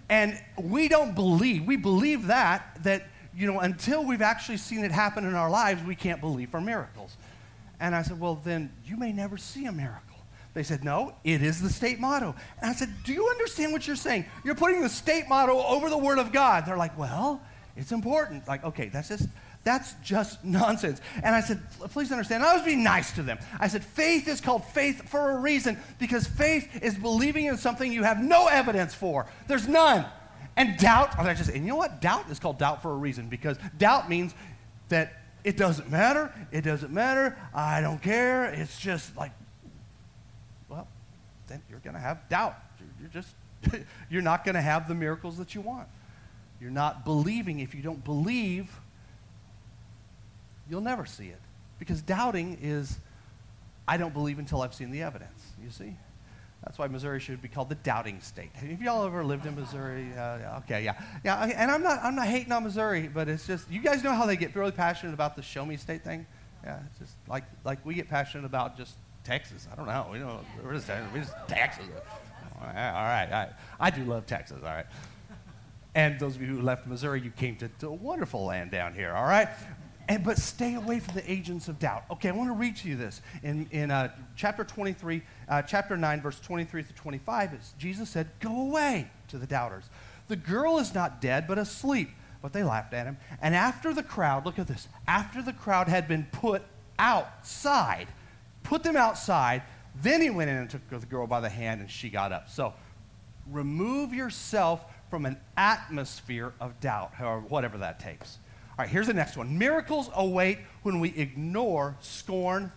[0.10, 4.91] and we don't believe, we believe that, that you know, until we've actually seen it
[4.91, 7.15] happen in our lives, we can't believe for miracles.
[7.80, 10.17] And I said, well, then you may never see a miracle.
[10.54, 12.36] They said, no, it is the state motto.
[12.62, 14.26] And I said, do you understand what you're saying?
[14.44, 16.65] You're putting the state motto over the word of God.
[16.65, 17.41] They're like, well,
[17.78, 18.48] it's important.
[18.48, 19.30] Like, okay, that's just,
[19.63, 21.00] that's just nonsense.
[21.24, 22.44] And I said, please understand.
[22.44, 23.39] I was being nice to them.
[23.60, 27.91] I said, faith is called faith for a reason because faith is believing in something
[27.91, 29.28] you have no evidence for.
[29.48, 30.06] There's none.
[30.58, 32.02] And doubt, oh, just, and you know what?
[32.02, 34.34] Doubt is called doubt for a reason because doubt means
[34.90, 38.46] that it doesn't matter, it doesn't matter, I don't care.
[38.46, 39.32] It's just like,
[40.70, 40.88] well,
[41.48, 42.56] then you're going to have doubt.
[43.00, 43.34] You're just,
[44.10, 45.88] you're not going to have the miracles that you want.
[46.60, 47.60] You're not believing.
[47.60, 48.70] If you don't believe,
[50.70, 51.40] you'll never see it.
[51.80, 53.00] Because doubting is,
[53.88, 55.96] I don't believe until I've seen the evidence, you see?
[56.63, 58.52] That's why Missouri should be called the doubting state.
[58.54, 60.12] Have y'all ever lived in Missouri?
[60.15, 61.02] Uh, okay, yeah.
[61.24, 64.13] Yeah, and I'm not, I'm not hating on Missouri, but it's just, you guys know
[64.13, 66.26] how they get really passionate about the show me state thing?
[66.63, 69.67] Yeah, it's just like, like we get passionate about just Texas.
[69.71, 70.08] I don't know.
[70.12, 71.86] We don't, we're just, we're just Texas.
[72.60, 73.50] All right, all right, all right.
[73.80, 74.86] I do love Texas, all right.
[75.95, 78.93] And those of you who left Missouri, you came to, to a wonderful land down
[78.93, 79.50] here, all right?
[80.12, 82.04] And, but stay away from the agents of doubt.
[82.12, 83.21] Okay, I want to read to you this.
[83.43, 88.63] In, in uh, chapter 23, uh, chapter 9, verse 23 to 25, Jesus said, Go
[88.63, 89.86] away to the doubters.
[90.28, 92.10] The girl is not dead, but asleep.
[92.41, 93.19] But they laughed at him.
[93.41, 96.62] And after the crowd, look at this, after the crowd had been put
[97.00, 98.10] outside,
[98.63, 99.63] put them outside,
[100.02, 102.50] then he went in and took the girl by the hand and she got up.
[102.50, 102.74] So
[103.50, 108.39] remove yourself from an atmosphere of doubt, however, whatever that takes.
[108.82, 109.60] All right, here's the next one.
[109.60, 112.72] Miracles await when we ignore scorn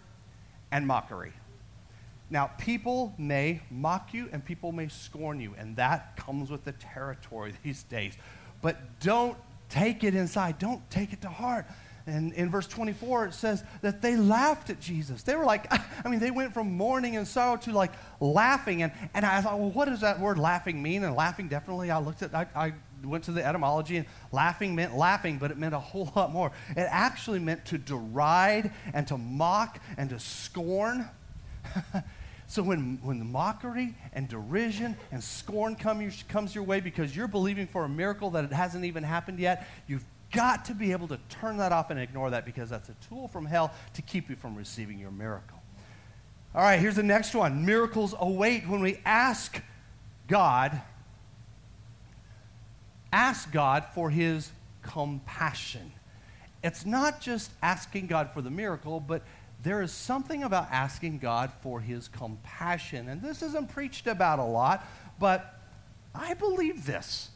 [0.71, 1.33] and mockery.
[2.29, 6.73] Now, people may mock you and people may scorn you, and that comes with the
[6.73, 8.19] territory these days.
[8.61, 9.39] But don't
[9.71, 11.65] take it inside, don't take it to heart.
[12.07, 15.23] And in verse 24, it says that they laughed at Jesus.
[15.23, 15.73] They were like,
[16.05, 18.83] I mean, they went from mourning and sorrow to like laughing.
[18.83, 21.03] And, and I thought, well, what does that word laughing mean?
[21.03, 22.75] And laughing, definitely, I looked at, I, I
[23.09, 26.53] went to the etymology, and laughing meant laughing, but it meant a whole lot more.
[26.71, 31.09] It actually meant to deride and to mock and to scorn.
[32.47, 37.29] so when, when the mockery and derision and scorn come, comes your way because you're
[37.29, 41.09] believing for a miracle that it hasn't even happened yet, you've got to be able
[41.09, 44.29] to turn that off and ignore that because that's a tool from hell to keep
[44.29, 45.61] you from receiving your miracle.
[46.55, 47.65] All right, here's the next one.
[47.67, 49.61] Miracles await when we ask
[50.29, 50.81] God
[53.15, 54.51] ask God for his
[54.83, 55.93] compassion.
[56.65, 59.23] It's not just asking God for the miracle, but
[59.63, 63.09] there is something about asking God for his compassion.
[63.09, 64.85] And this isn't preached about a lot,
[65.21, 65.61] but
[66.13, 67.31] I believe this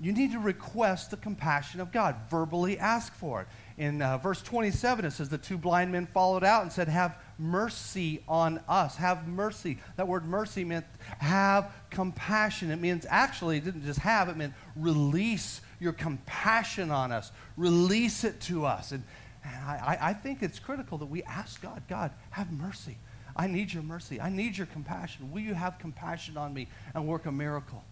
[0.00, 3.48] you need to request the compassion of God, verbally ask for it.
[3.80, 7.16] In uh, verse 27, it says, The two blind men followed out and said, Have
[7.38, 8.96] mercy on us.
[8.96, 9.78] Have mercy.
[9.96, 10.84] That word mercy meant
[11.16, 12.70] have compassion.
[12.70, 18.22] It means actually, it didn't just have, it meant release your compassion on us, release
[18.22, 18.92] it to us.
[18.92, 19.02] And,
[19.42, 22.98] and I, I think it's critical that we ask God, God, have mercy.
[23.34, 24.20] I need your mercy.
[24.20, 25.32] I need your compassion.
[25.32, 27.82] Will you have compassion on me and work a miracle?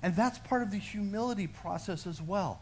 [0.00, 2.60] And that's part of the humility process as well.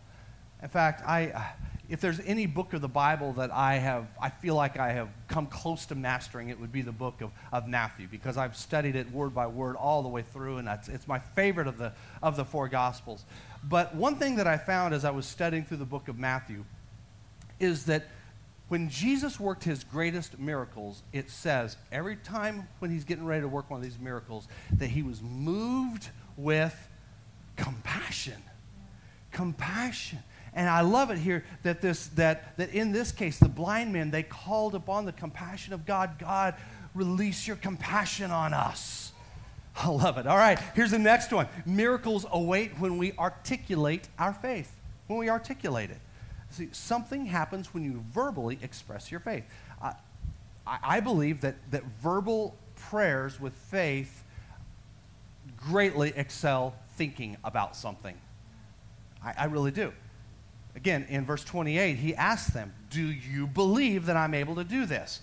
[0.63, 1.43] In fact, I, uh,
[1.89, 5.09] if there's any book of the Bible that I have, I feel like I have
[5.29, 8.97] come close to mastering, it would be the book of, of Matthew because I've studied
[8.97, 11.93] it word by word all the way through, and that's, it's my favorite of the,
[12.23, 13.25] of the four Gospels.
[13.63, 16.65] But one thing that I found as I was studying through the book of Matthew
[17.61, 18.07] is that
[18.69, 23.49] when Jesus worked his greatest miracles, it says every time when he's getting ready to
[23.49, 26.89] work one of these miracles that he was moved with
[27.55, 28.43] compassion.
[29.31, 30.19] Compassion.
[30.57, 34.11] And I love it here that this that that in this case the blind men
[34.11, 36.19] they called upon the compassion of God.
[36.19, 36.55] God,
[36.95, 39.13] release your compassion on us.
[39.77, 40.27] I love it.
[40.27, 41.47] All right, here's the next one.
[41.67, 44.73] Miracles await when we articulate our faith.
[45.07, 46.01] When we articulate it.
[46.51, 49.45] See, something happens when you verbally express your faith.
[49.83, 49.93] I,
[50.67, 54.25] I believe that, that verbal prayers with faith
[55.57, 58.17] greatly excel thinking about something.
[59.23, 59.93] I, I really do.
[60.77, 64.85] Again, in verse 28, he asked them, Do you believe that I'm able to do
[64.85, 65.21] this?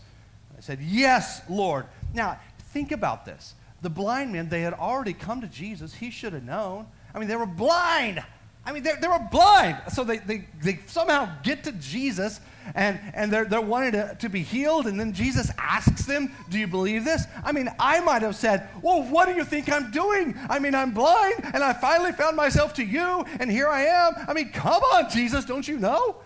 [0.58, 1.86] I said, Yes, Lord.
[2.13, 2.39] Now,
[2.72, 3.54] think about this.
[3.84, 5.94] The blind men, they had already come to Jesus.
[5.94, 6.88] He should have known.
[7.13, 8.24] I mean, they were blind.
[8.65, 9.78] I mean, they, they were blind.
[9.91, 12.39] So they, they, they somehow get to Jesus
[12.76, 14.88] and, and they're, they're wanting to, to be healed.
[14.88, 17.26] And then Jesus asks them, Do you believe this?
[17.43, 20.38] I mean, I might have said, Well, what do you think I'm doing?
[20.49, 24.13] I mean, I'm blind and I finally found myself to you and here I am.
[24.28, 26.17] I mean, come on, Jesus, don't you know?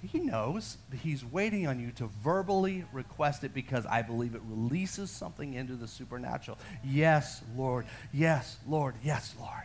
[0.00, 5.10] He knows, he's waiting on you to verbally request it because I believe it releases
[5.10, 6.56] something into the supernatural.
[6.84, 7.84] Yes, Lord.
[8.12, 8.94] Yes, Lord.
[9.02, 9.64] Yes, Lord.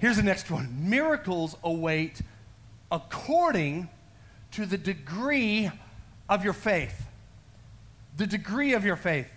[0.00, 2.22] Here's the next one miracles await
[2.90, 3.88] according
[4.52, 5.70] to the degree
[6.28, 7.06] of your faith.
[8.16, 9.30] The degree of your faith.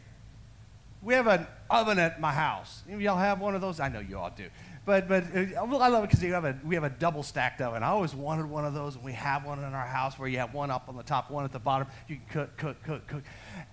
[1.01, 2.81] We have an oven at my house.
[2.87, 3.81] Y'all have one of those?
[3.81, 4.45] I know you all do.
[4.85, 7.83] But, but uh, I love it because have a, we have a double stacked oven.
[7.83, 10.39] I always wanted one of those, and we have one in our house where you
[10.39, 11.87] have one up on the top, one at the bottom.
[12.09, 13.23] You can cook, cook, cook, cook.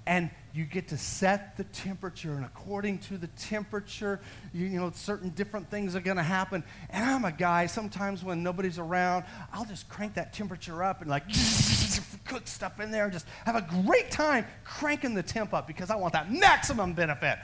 [0.06, 4.20] And you get to set the temperature, and according to the temperature,
[4.54, 6.62] you, you know, certain different things are going to happen.
[6.90, 11.10] And I'm a guy, sometimes when nobody's around, I'll just crank that temperature up and
[11.10, 11.24] like
[12.24, 15.90] cook stuff in there and just have a great time cranking the temp up because
[15.90, 17.38] I want that maximum benefit.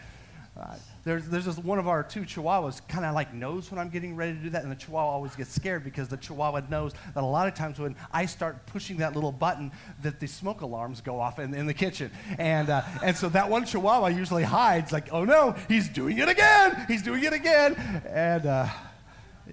[0.56, 3.90] Uh, there's, there's this one of our two chihuahuas kind of like knows when I'm
[3.90, 6.94] getting ready to do that, and the chihuahua always gets scared because the chihuahua knows
[7.14, 9.70] that a lot of times when I start pushing that little button,
[10.02, 12.10] that the smoke alarms go off in, in the kitchen.
[12.38, 16.28] And, uh, and so that one chihuahua usually hides, like, oh no, he's doing it
[16.28, 17.76] again, he's doing it again.
[18.08, 18.66] And uh,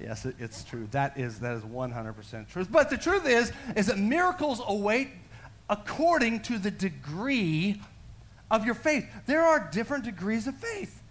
[0.02, 0.88] yes, it, it's true.
[0.90, 2.66] That is, that is 100% true.
[2.66, 5.10] But the truth is, is that miracles await
[5.70, 7.80] according to the degree
[8.50, 9.08] of your faith.
[9.28, 11.02] There are different degrees of faith.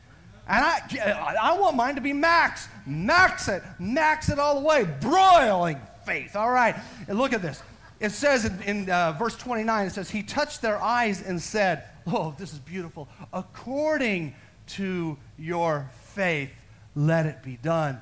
[0.53, 2.69] And I, I want mine to be max.
[2.87, 3.63] Max it.
[3.79, 4.85] Max it all the way.
[5.01, 6.37] Broiling faith.
[6.37, 6.77] All right.
[7.09, 7.63] And look at this.
[8.01, 11.85] It says in, in uh, verse 29, it says, He touched their eyes and said,
[12.07, 13.09] Oh, this is beautiful.
[13.33, 14.35] According
[14.69, 16.51] to your faith,
[16.95, 17.99] let it be done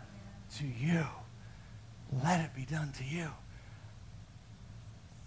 [0.56, 1.04] to you.
[2.24, 3.28] Let it be done to you.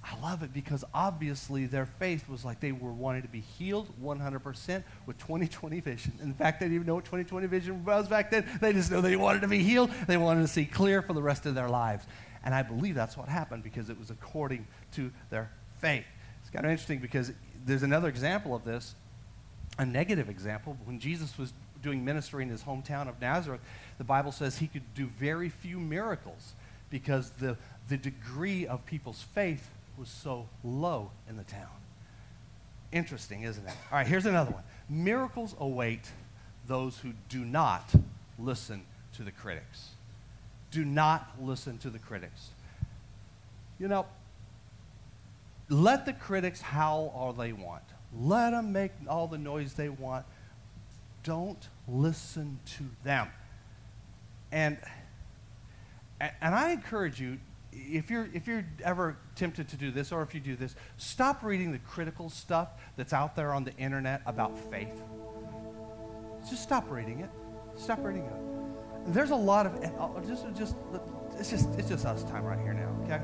[0.03, 3.87] I love it because obviously their faith was like they were wanting to be healed
[4.03, 6.13] 100% with 2020 vision.
[6.21, 8.45] In fact, they didn't even know what 2020 vision was back then.
[8.59, 9.91] They just know they wanted to be healed.
[10.07, 12.05] They wanted to see clear for the rest of their lives.
[12.43, 16.05] And I believe that's what happened because it was according to their faith.
[16.41, 17.31] It's kind of interesting because
[17.65, 18.95] there's another example of this,
[19.77, 20.77] a negative example.
[20.83, 23.61] When Jesus was doing ministry in his hometown of Nazareth,
[23.97, 26.53] the Bible says he could do very few miracles
[26.89, 31.67] because the, the degree of people's faith was so low in the town.
[32.91, 33.73] Interesting, isn't it?
[33.91, 34.63] All right, here's another one.
[34.89, 36.11] Miracles await
[36.67, 37.89] those who do not
[38.37, 39.89] listen to the critics.
[40.71, 42.49] Do not listen to the critics.
[43.79, 44.05] You know,
[45.69, 47.83] let the critics howl all they want.
[48.19, 50.25] Let them make all the noise they want.
[51.23, 53.27] Don't listen to them.
[54.51, 54.77] And,
[56.19, 57.39] and I encourage you
[57.75, 61.43] if you're, if you're ever tempted to do this, or if you do this, stop
[61.43, 65.01] reading the critical stuff that's out there on the internet about faith.
[66.49, 67.29] Just stop reading it.
[67.75, 69.13] Stop reading it.
[69.13, 70.75] There's a lot of, uh, just, just
[71.39, 72.95] it's just it's just us time right here now.
[73.03, 73.21] Okay,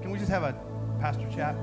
[0.00, 0.54] can we just have a
[1.00, 1.56] pastor chat?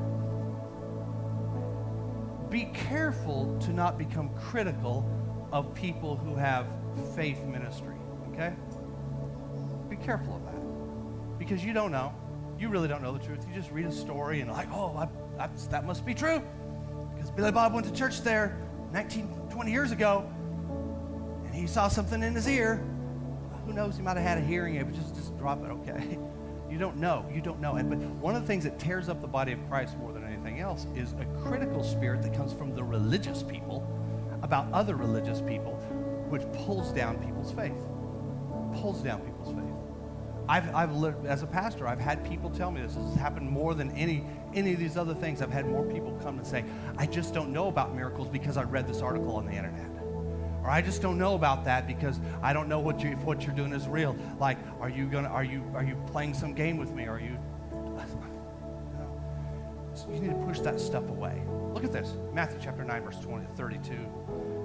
[2.50, 5.10] Be careful to not become critical
[5.52, 6.68] of people who have
[7.16, 7.96] faith ministry.
[8.32, 8.54] Okay,
[9.90, 12.14] be careful of that because you don't know.
[12.58, 13.46] You really don't know the truth.
[13.48, 16.42] You just read a story and like, oh, I, I, that must be true
[17.14, 18.58] because Billy Bob went to church there
[18.92, 20.30] 19, 20 years ago,
[21.46, 22.84] and he saw something in his ear.
[23.66, 23.98] Who knows?
[23.98, 26.18] He might have had a hearing aid, but just, just drop it, okay?
[26.70, 27.26] You don't know.
[27.34, 27.76] You don't know.
[27.76, 30.26] And, but one of the things that tears up the body of Christ more than
[30.26, 33.88] anything else is a critical spirit that comes from the religious people
[34.42, 35.74] about other religious people,
[36.28, 37.78] which pulls down people's faith.
[38.74, 39.35] Pulls down people's faith.
[40.48, 42.94] I've, I've lived, as a pastor, I've had people tell me this.
[42.94, 45.42] This has happened more than any, any of these other things.
[45.42, 46.64] I've had more people come and say,
[46.98, 49.96] I just don't know about miracles because I read this article on the internet
[50.66, 53.46] or I just don't know about that because I don't know what you if what
[53.46, 54.16] you're doing is real.
[54.40, 57.06] Like, are you gonna are you are you playing some game with me?
[57.06, 57.38] Are you?
[59.94, 61.44] So you need to push that stuff away.
[61.72, 63.96] Look at this, Matthew chapter nine, verse 20 to 32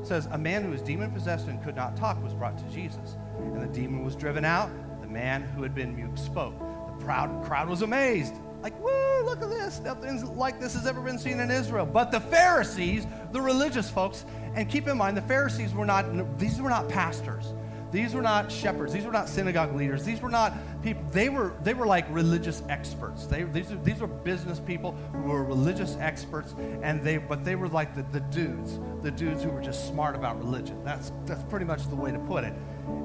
[0.03, 3.16] says, a man who was demon possessed and could not talk was brought to Jesus,
[3.39, 4.70] and the demon was driven out.
[5.11, 6.58] Man who had been mute spoke.
[6.58, 8.34] The proud crowd was amazed.
[8.62, 9.80] Like, woo, look at this.
[9.80, 11.86] Nothing like this has ever been seen in Israel.
[11.86, 16.61] But the Pharisees, the religious folks, and keep in mind, the Pharisees were not, these
[16.61, 17.54] were not pastors.
[17.90, 18.92] These were not shepherds.
[18.92, 20.04] These were not synagogue leaders.
[20.04, 20.52] These were not
[20.82, 21.02] people.
[21.11, 23.26] They were, they were like religious experts.
[23.26, 27.56] They, these, are, these were business people who were religious experts, and they, but they
[27.56, 30.84] were like the, the dudes, the dudes who were just smart about religion.
[30.84, 32.52] That's, that's pretty much the way to put it.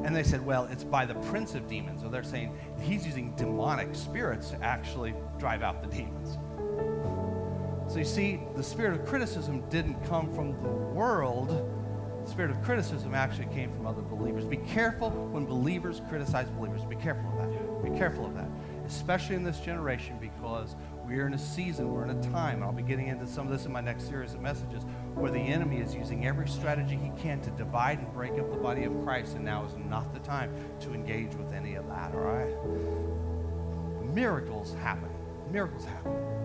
[0.04, 2.02] And they said, well, it's by the prince of demons.
[2.02, 6.38] So they're saying he's using demonic spirits to actually drive out the demons.
[7.92, 11.50] So you see, the spirit of criticism didn't come from the world.
[12.24, 14.46] The spirit of criticism actually came from other believers.
[14.46, 16.84] Be careful when believers criticize believers.
[16.84, 17.84] Be careful of that.
[17.84, 18.50] Be careful of that.
[18.88, 20.76] Especially in this generation because
[21.06, 23.52] we're in a season, we're in a time, and I'll be getting into some of
[23.52, 24.84] this in my next series of messages,
[25.16, 28.58] where the enemy is using every strategy he can to divide and break up the
[28.58, 32.14] body of Christ, and now is not the time to engage with any of that,
[32.14, 32.54] all right?
[34.14, 35.10] Miracles happen.
[35.52, 36.36] Miracles happen.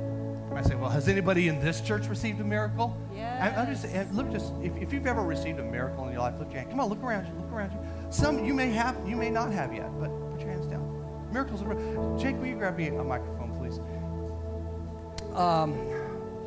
[0.55, 2.97] I say, well, has anybody in this church received a miracle?
[3.15, 3.55] Yeah.
[3.57, 6.35] I, am just look just if, if you've ever received a miracle in your life,
[6.39, 6.71] look your hand.
[6.71, 7.79] Come on, look around you, look around you.
[8.11, 11.29] Some you may have, you may not have yet, but put your hands down.
[11.33, 12.19] Miracles are real.
[12.19, 13.79] Jake, will you grab me a microphone, please?
[15.37, 15.75] Um,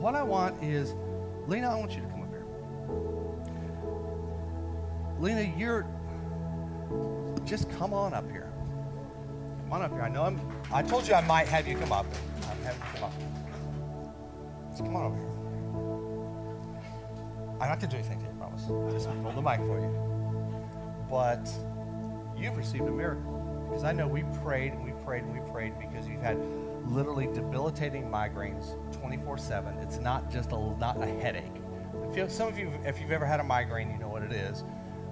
[0.01, 0.93] what I want is,
[1.47, 2.12] Lena, I want you to
[5.23, 5.85] Lena, you're
[7.45, 8.51] just come on up here.
[9.61, 10.01] Come on up here.
[10.01, 10.37] I know I'm.
[10.69, 12.05] I told you I might have you come up.
[12.51, 13.13] I'm having you come up.
[14.71, 15.29] Just come on over here.
[17.61, 18.65] I'm not to do anything to you, I promise.
[18.67, 21.07] I'll just hold the mic for you.
[21.09, 21.49] But
[22.37, 25.79] you've received a miracle because I know we prayed and we prayed and we prayed
[25.79, 26.37] because you've had
[26.85, 29.81] literally debilitating migraines 24/7.
[29.83, 31.61] It's not just a not a headache.
[32.09, 34.33] If you, some of you, if you've ever had a migraine, you know what it
[34.33, 34.65] is.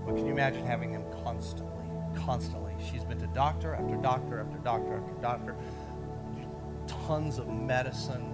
[0.05, 1.85] But can you imagine having them constantly,
[2.15, 2.73] constantly?
[2.79, 5.55] She's been to doctor after doctor after doctor after doctor,
[6.87, 8.33] tons of medicine,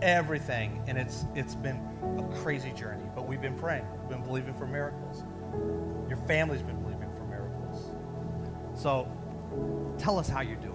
[0.00, 1.80] everything, and it's it's been
[2.18, 3.04] a crazy journey.
[3.14, 3.86] But we've been praying.
[4.00, 5.24] We've been believing for miracles.
[6.08, 7.90] Your family's been believing for miracles.
[8.74, 9.08] So,
[9.98, 10.72] tell us how you're doing.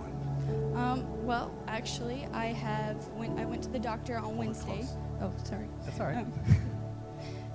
[0.75, 3.39] Um, well, actually, I have went.
[3.39, 4.85] I went to the doctor on Wednesday.
[5.21, 5.67] Oh, sorry.
[5.85, 6.17] That's all right.
[6.17, 6.33] Um,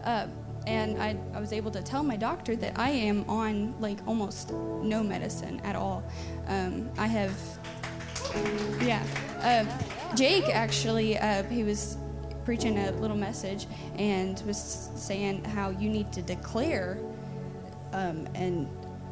[0.04, 0.26] uh,
[0.66, 4.52] and I, I was able to tell my doctor that I am on like almost
[4.52, 6.04] no medicine at all.
[6.46, 7.34] Um, I have,
[8.80, 9.04] yeah.
[9.40, 11.96] Uh, Jake actually, uh, he was
[12.44, 16.98] preaching a little message and was saying how you need to declare,
[17.92, 18.68] um, and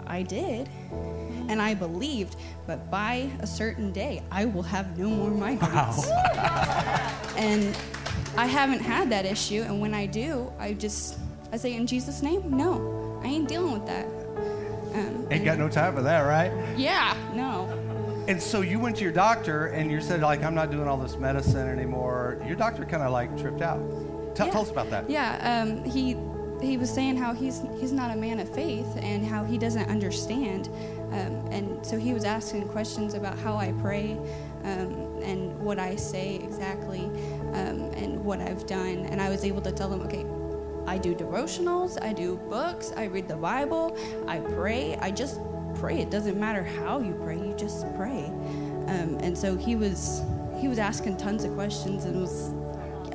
[0.07, 0.69] I did,
[1.49, 2.37] and I believed,
[2.67, 6.09] but by a certain day, I will have no more migraines.
[7.37, 7.77] and
[8.37, 11.17] I haven't had that issue, and when I do, I just
[11.53, 14.07] I say in Jesus' name, no, I ain't dealing with that.
[14.95, 16.53] Um, Ain't got no time for that, right?
[16.77, 17.69] Yeah, no.
[18.29, 20.97] And so you went to your doctor and you said like I'm not doing all
[20.97, 22.41] this medicine anymore.
[22.47, 23.79] Your doctor kind of like tripped out.
[24.35, 24.53] Tell, Yeah.
[24.53, 25.09] tell us about that.
[25.11, 26.17] Yeah, um, he
[26.61, 29.89] he was saying how he's he's not a man of faith and how he doesn't
[29.89, 30.69] understand,
[31.13, 34.13] um, and so he was asking questions about how I pray,
[34.65, 37.07] um, and what I say exactly,
[37.55, 40.25] um, and what I've done, and I was able to tell him, okay,
[40.87, 45.41] I do devotionals, I do books, I read the Bible, I pray, I just
[45.75, 46.01] pray.
[46.01, 48.25] It doesn't matter how you pray, you just pray,
[48.89, 50.23] um, and so he was
[50.59, 52.53] he was asking tons of questions and was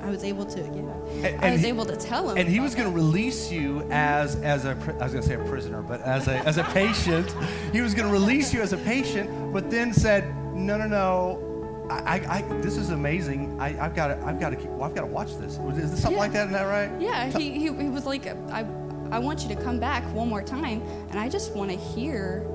[0.01, 1.27] I was able to, yeah.
[1.27, 2.37] And- I was he- able to tell him.
[2.37, 5.33] And he was going to release you as as a I was going to say
[5.35, 7.33] a prisoner, but as a as a patient.
[7.73, 10.23] He was going to release you as a patient, but then said,
[10.55, 11.39] "No, no, no.
[11.89, 13.59] I, I, I this is amazing.
[13.59, 14.69] I, I've got to, I've got to keep.
[14.69, 15.57] Well, I've got to watch this.
[15.77, 16.17] Is this something Yeah.
[16.19, 16.47] like that?
[16.47, 17.01] Isn't that right?
[17.01, 18.65] Yeah, he, he, he was like, I,
[19.11, 22.45] I want you to come back one more time, and I just want to hear,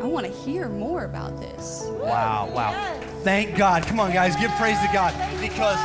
[0.00, 1.82] I want to hear more about this.
[1.86, 3.00] Wow, wow.
[3.22, 3.82] Thank God.
[3.84, 5.78] Come on, guys, give praise to God because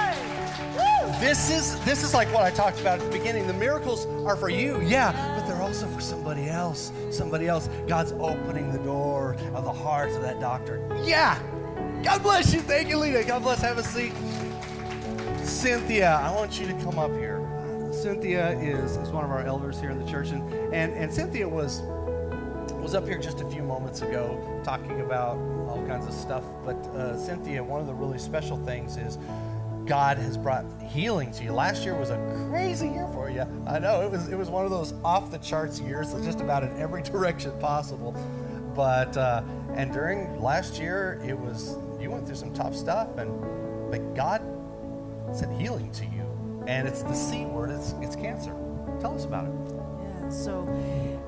[1.20, 3.48] this is this is like what I talked about at the beginning.
[3.48, 6.92] The miracles are for you, yeah, but they're also for somebody else.
[7.12, 7.70] Somebody else.
[7.88, 10.80] God's opening the door of the heart of that doctor.
[11.04, 11.40] Yeah.
[12.04, 12.60] God bless you.
[12.60, 13.24] Thank you, Lita.
[13.24, 13.62] God bless.
[13.62, 14.14] Have a seat.
[15.44, 17.40] Cynthia, I want you to come up here.
[17.94, 21.48] Cynthia is, is one of our elders here in the church, and, and, and Cynthia
[21.48, 21.82] was
[22.82, 25.38] was up here just a few moments ago talking about
[25.70, 26.44] all kinds of stuff.
[26.66, 29.18] But uh, Cynthia, one of the really special things is
[29.86, 31.54] God has brought healing to you.
[31.54, 32.18] Last year was a
[32.50, 33.46] crazy year for you.
[33.66, 36.64] I know it was it was one of those off the charts years, just about
[36.64, 38.14] in every direction possible.
[38.76, 39.44] But uh,
[39.76, 43.32] and during last year, it was you went through some tough stuff, and
[43.90, 44.42] but God
[45.32, 47.72] sent healing to you, and it's the C word.
[47.72, 48.54] It's it's cancer.
[49.00, 49.54] Tell us about it.
[49.74, 50.68] Yeah, so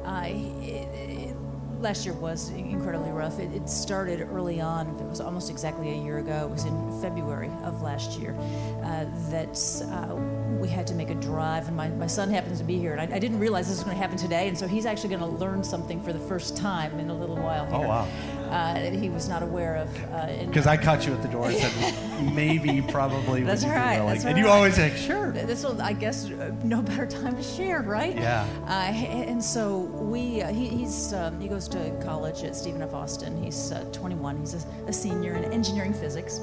[0.05, 1.35] uh, it, it,
[1.79, 3.39] last year was incredibly rough.
[3.39, 4.87] It, it started early on.
[4.99, 6.45] It was almost exactly a year ago.
[6.45, 8.35] It was in February of last year
[8.83, 9.57] uh, that
[9.91, 10.15] uh,
[10.59, 12.93] we had to make a drive, and my, my son happens to be here.
[12.93, 15.09] And I, I didn't realize this was going to happen today, and so he's actually
[15.09, 17.75] going to learn something for the first time in a little while here.
[17.75, 18.07] Oh, wow.
[18.49, 19.89] Uh, he was not aware of.
[20.11, 23.43] Uh, Because I caught you at the door and said, maybe, probably.
[23.43, 25.31] That's right, willing?" that's and you always say, sure.
[25.31, 28.15] This will, I guess, uh, no better time to share, right?
[28.15, 28.45] Yeah.
[28.67, 32.93] Uh, and so we, uh, he, he's, um, he goes to college at Stephen F.
[32.93, 33.41] Austin.
[33.43, 34.37] He's uh, 21.
[34.37, 36.39] He's a, a senior in engineering physics.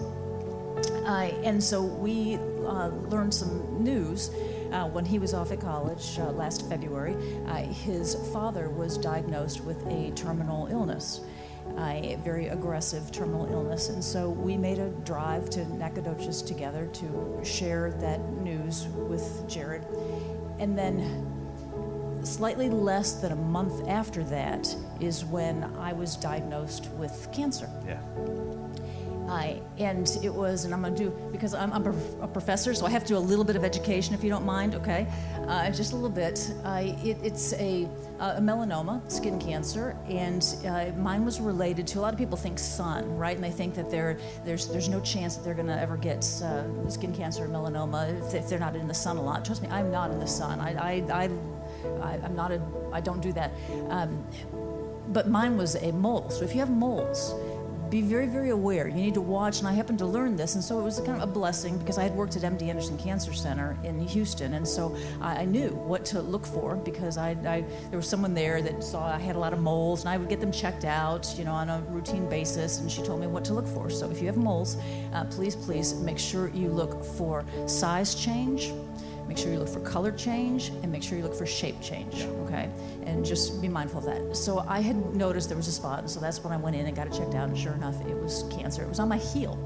[1.07, 4.31] Uh, and so we uh, learned some news
[4.73, 7.17] uh, when he was off at college uh, last February.
[7.47, 11.25] Uh, his father was diagnosed with a terminal illness, uh,
[11.79, 13.89] a very aggressive terminal illness.
[13.89, 19.85] And so we made a drive to Nacogdoches together to share that news with Jared.
[20.59, 21.29] And then
[22.25, 27.69] slightly less than a month after that is when I was diagnosed with cancer.
[27.87, 28.01] Yeah.
[29.79, 31.87] And it was, and I'm going to do, because I'm, I'm
[32.23, 34.45] a, professor, so I have to do a little bit of education if you don't
[34.45, 35.07] mind, okay?
[35.49, 36.53] Uh, just a little bit.
[36.65, 37.89] It, it's a,
[38.21, 42.59] a melanoma, skin cancer, and uh, mine was related to, a lot of people think
[42.59, 43.35] sun, right?
[43.35, 46.89] And they think that there's, there's no chance that they're going to ever get uh,
[46.91, 49.45] skin cancer or melanoma if, if they're not in the sun a lot.
[49.45, 50.61] Trust me, I'm not in the sun.
[50.61, 51.31] I, I, I,
[52.25, 52.61] I'm not a,
[52.93, 53.51] I don't do that.
[53.89, 54.25] Um,
[55.09, 56.31] but mine was a mole.
[56.31, 57.35] So if you have moles,
[57.93, 58.89] be very, very aware.
[58.89, 61.21] You need to watch, and I happened to learn this, and so it was kind
[61.21, 64.67] of a blessing because I had worked at MD Anderson Cancer Center in Houston, and
[64.67, 68.63] so I, I knew what to look for because I, I there was someone there
[68.63, 71.35] that saw I had a lot of moles, and I would get them checked out,
[71.37, 73.91] you know, on a routine basis, and she told me what to look for.
[73.91, 74.79] So if you have moles,
[75.13, 78.73] uh, please, please make sure you look for size change.
[79.33, 82.25] Make sure you look for color change and make sure you look for shape change,
[82.45, 82.69] okay?
[83.07, 84.37] And just be mindful of that.
[84.37, 86.85] So I had noticed there was a spot, and so that's when I went in
[86.85, 88.83] and got it checked out, and sure enough, it was cancer.
[88.83, 89.59] It was on my heel.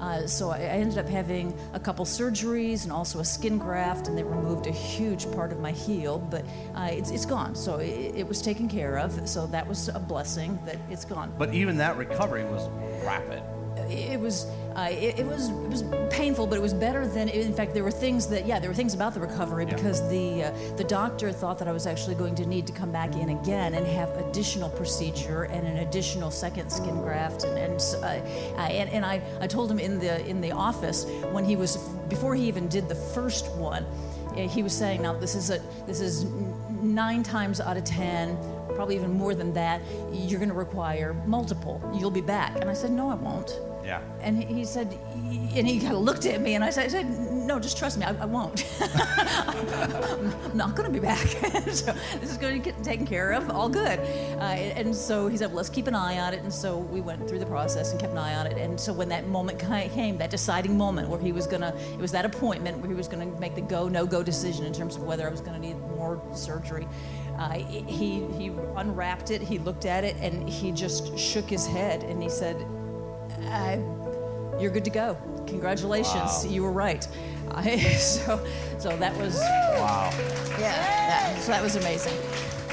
[0.00, 4.06] Uh, so I, I ended up having a couple surgeries and also a skin graft,
[4.06, 6.44] and they removed a huge part of my heel, but
[6.76, 7.56] uh, it's, it's gone.
[7.56, 9.28] So it, it was taken care of.
[9.28, 12.68] So that was a blessing that it's gone But even that recovery was
[13.04, 13.42] rapid.
[13.90, 14.46] it was
[14.80, 17.28] uh, it, it was it was painful, but it was better than.
[17.28, 19.74] In fact, there were things that yeah, there were things about the recovery Yeah.
[19.74, 22.90] because the uh, the doctor thought that I was actually going to need to come
[22.90, 27.80] back in again and have additional procedure and an additional second skin graft and and
[27.96, 31.56] uh, uh, and, and I, I told him in the in the office when he
[31.56, 31.76] was
[32.08, 35.60] before he even did the first one, uh, he was saying now this is a
[35.86, 36.24] this is
[36.80, 38.36] nine times out of ten
[38.74, 41.76] probably even more than that, you're going to require multiple.
[41.94, 42.56] You'll be back.
[42.60, 43.60] And I said, no, I won't.
[43.84, 44.02] Yeah.
[44.20, 47.30] And he said, and he kind of looked at me, and I said, I said
[47.50, 48.64] no, just trust me, I, I won't.
[48.80, 51.26] I'm not going to be back.
[51.72, 53.98] so this is going to get taken care of, all good.
[54.38, 54.42] Uh,
[54.78, 56.44] and so he said, let's keep an eye on it.
[56.44, 58.56] And so we went through the process and kept an eye on it.
[58.56, 61.98] And so when that moment came, that deciding moment where he was going to, it
[61.98, 64.72] was that appointment where he was going to make the go, no go decision in
[64.72, 66.86] terms of whether I was going to need more surgery.
[67.36, 72.04] Uh, he, he unwrapped it, he looked at it, and he just shook his head
[72.04, 72.64] and he said,
[73.50, 73.76] uh,
[74.60, 75.16] you're good to go.
[75.46, 76.50] Congratulations, Wow.
[76.50, 77.06] you were right.
[77.50, 78.46] I, so,
[78.78, 80.10] so that was Wow.
[80.58, 80.76] yeah.
[81.08, 82.16] That, so that was amazing.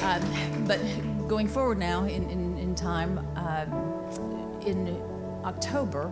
[0.04, 0.80] Um, but
[1.28, 3.72] going forward now in in, in time, um,
[4.66, 5.02] in
[5.44, 6.12] October,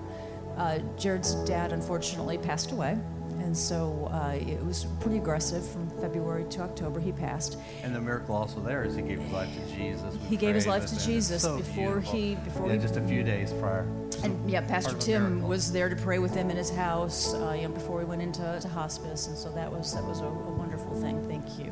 [0.57, 2.97] uh, Jared's dad unfortunately passed away,
[3.46, 7.00] And so uh, it was pretty aggressive from February to October.
[7.00, 7.60] He passed.
[7.84, 10.18] And the miracle also there is he gave his life to Jesus.
[10.28, 12.14] He gave his life to Jesus so before beautiful.
[12.20, 13.86] he- before yeah, he- just a few days prior.
[14.24, 16.72] And yeah, Pastor Part of a Tim was there to pray with him in his
[16.72, 20.04] house, uh, you know, before he went into to hospice, and so that was that
[20.04, 21.22] was a, a wonderful thing.
[21.28, 21.72] Thank you.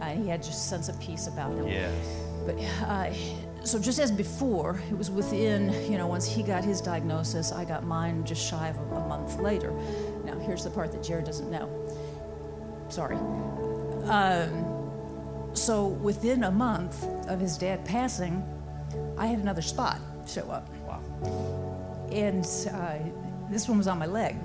[0.00, 1.68] Uh, he had just a sense of peace about him.
[1.68, 1.94] Yes.
[2.44, 2.58] But
[2.88, 3.12] uh,
[3.64, 7.64] so just as before, it was within, you know, once he got his diagnosis, I
[7.64, 9.72] got mine just shy of a, a month later.
[10.24, 11.68] Now, here's the part that Jared doesn't know.
[12.88, 13.16] Sorry.
[14.06, 18.42] Um, so within a month of his dad passing,
[19.16, 20.68] I had another spot show up.
[20.86, 21.00] Wow.
[22.10, 22.98] And uh,
[23.50, 24.36] this one was on my leg.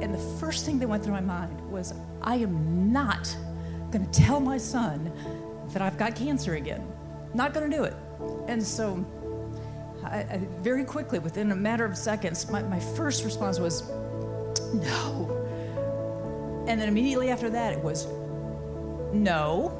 [0.00, 3.34] And the first thing that went through my mind was, I am not
[3.90, 5.10] going to tell my son
[5.72, 6.86] that I've got cancer again.
[7.34, 7.94] Not going to do it.
[8.48, 9.04] And so,
[10.04, 13.90] I, I, very quickly, within a matter of seconds, my, my first response was,
[14.74, 16.64] no.
[16.68, 18.06] And then immediately after that, it was,
[19.12, 19.72] no.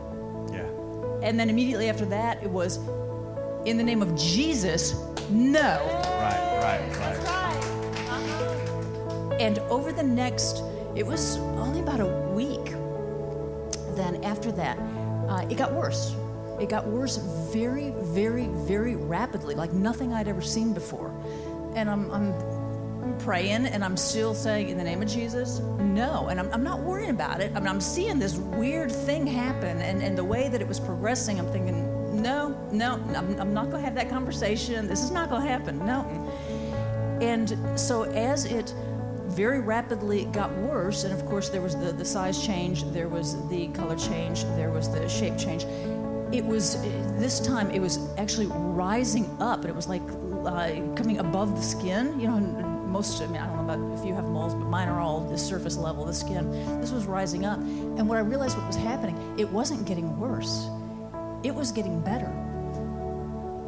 [0.53, 0.67] Yeah.
[1.27, 2.79] And then immediately after that, it was,
[3.65, 4.95] in the name of Jesus,
[5.31, 5.79] no.
[6.21, 7.29] Right, right, right.
[9.41, 10.63] And over the next,
[10.97, 12.75] it was only about a week.
[13.95, 14.79] Then after that,
[15.29, 16.15] uh, it got worse.
[16.61, 17.19] It got worse
[17.53, 21.13] very, very, very rapidly, like nothing I'd ever seen before.
[21.77, 22.33] And I'm, I'm
[23.19, 26.29] praying and I'm still saying, in the name of Jesus, no.
[26.29, 27.53] And I'm, I'm not worrying about it.
[27.55, 29.81] I mean, I'm seeing this weird thing happen.
[29.81, 33.71] And, and the way that it was progressing, I'm thinking, no, no, I'm, I'm not
[33.71, 34.89] going to have that conversation.
[34.89, 35.79] This is not going to happen.
[35.87, 36.03] No.
[37.21, 38.75] And so as it
[39.27, 43.49] very rapidly got worse, and of course there was the, the size change, there was
[43.49, 45.65] the color change, there was the shape change.
[46.33, 46.81] It was,
[47.19, 50.03] this time it was actually rising up, and it was like
[50.45, 52.19] uh, coming above the skin.
[52.21, 54.89] You know, most, I mean, I don't know about if you have moles, but mine
[54.89, 56.51] are all the surface level, the skin.
[56.81, 57.59] This was rising up.
[57.59, 60.69] And what I realized what was happening, it wasn't getting worse,
[61.43, 62.33] it was getting better.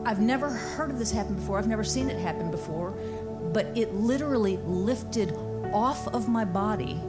[0.05, 1.59] I've never heard of this happen before.
[1.59, 2.93] I've never seen it happen before.
[3.53, 5.33] But it literally lifted
[5.73, 7.01] off of my body.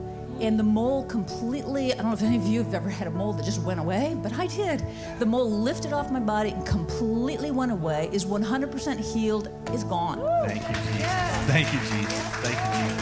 [0.41, 3.11] And the mole completely, I don't know if any of you have ever had a
[3.11, 4.83] mole that just went away, but I did.
[5.19, 10.17] The mole lifted off my body and completely went away, is 100% healed, is gone.
[10.47, 11.05] Thank you, Jesus.
[11.45, 12.19] Thank you, Jesus.
[12.41, 12.97] Thank you,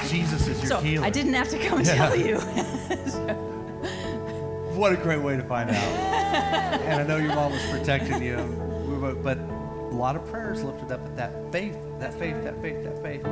[0.00, 0.10] Jesus.
[0.10, 1.06] Jesus is your So healer.
[1.06, 1.94] I didn't have to come and Yeah.
[1.94, 2.40] tell you.
[4.74, 5.76] What a great way to find out.
[5.76, 8.36] and I know your mom was protecting you,
[9.00, 12.82] but, but a lot of prayers lifted up at that faith, that faith, that faith,
[12.82, 13.22] that faith.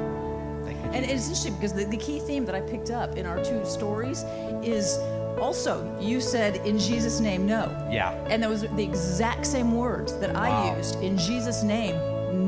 [0.93, 3.65] And it's interesting because the, the key theme that I picked up in our two
[3.65, 4.25] stories
[4.63, 4.99] is
[5.41, 7.71] also you said in Jesus' name no.
[7.91, 8.13] Yeah.
[8.29, 11.97] And those was the exact same words that I used in Jesus' name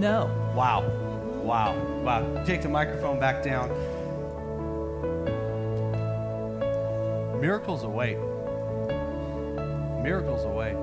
[0.01, 0.27] no.
[0.55, 0.89] Wow.
[1.43, 1.75] Wow.
[2.03, 2.45] Wow.
[2.45, 3.69] Take the microphone back down.
[7.41, 8.17] Miracles await.
[10.03, 10.75] Miracles await.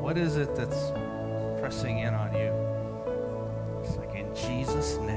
[0.00, 0.90] What is it that's
[1.60, 2.52] pressing in on you?
[3.82, 5.07] It's like in Jesus' name.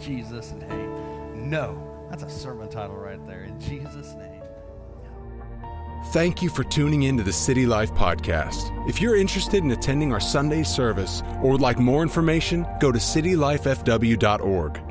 [0.00, 1.50] Jesus' name.
[1.50, 1.84] No.
[2.10, 3.42] That's a sermon title right there.
[3.44, 4.42] In Jesus' name.
[6.06, 8.72] Thank you for tuning in to the City Life Podcast.
[8.88, 12.98] If you're interested in attending our Sunday service or would like more information, go to
[12.98, 14.87] citylifefw.org.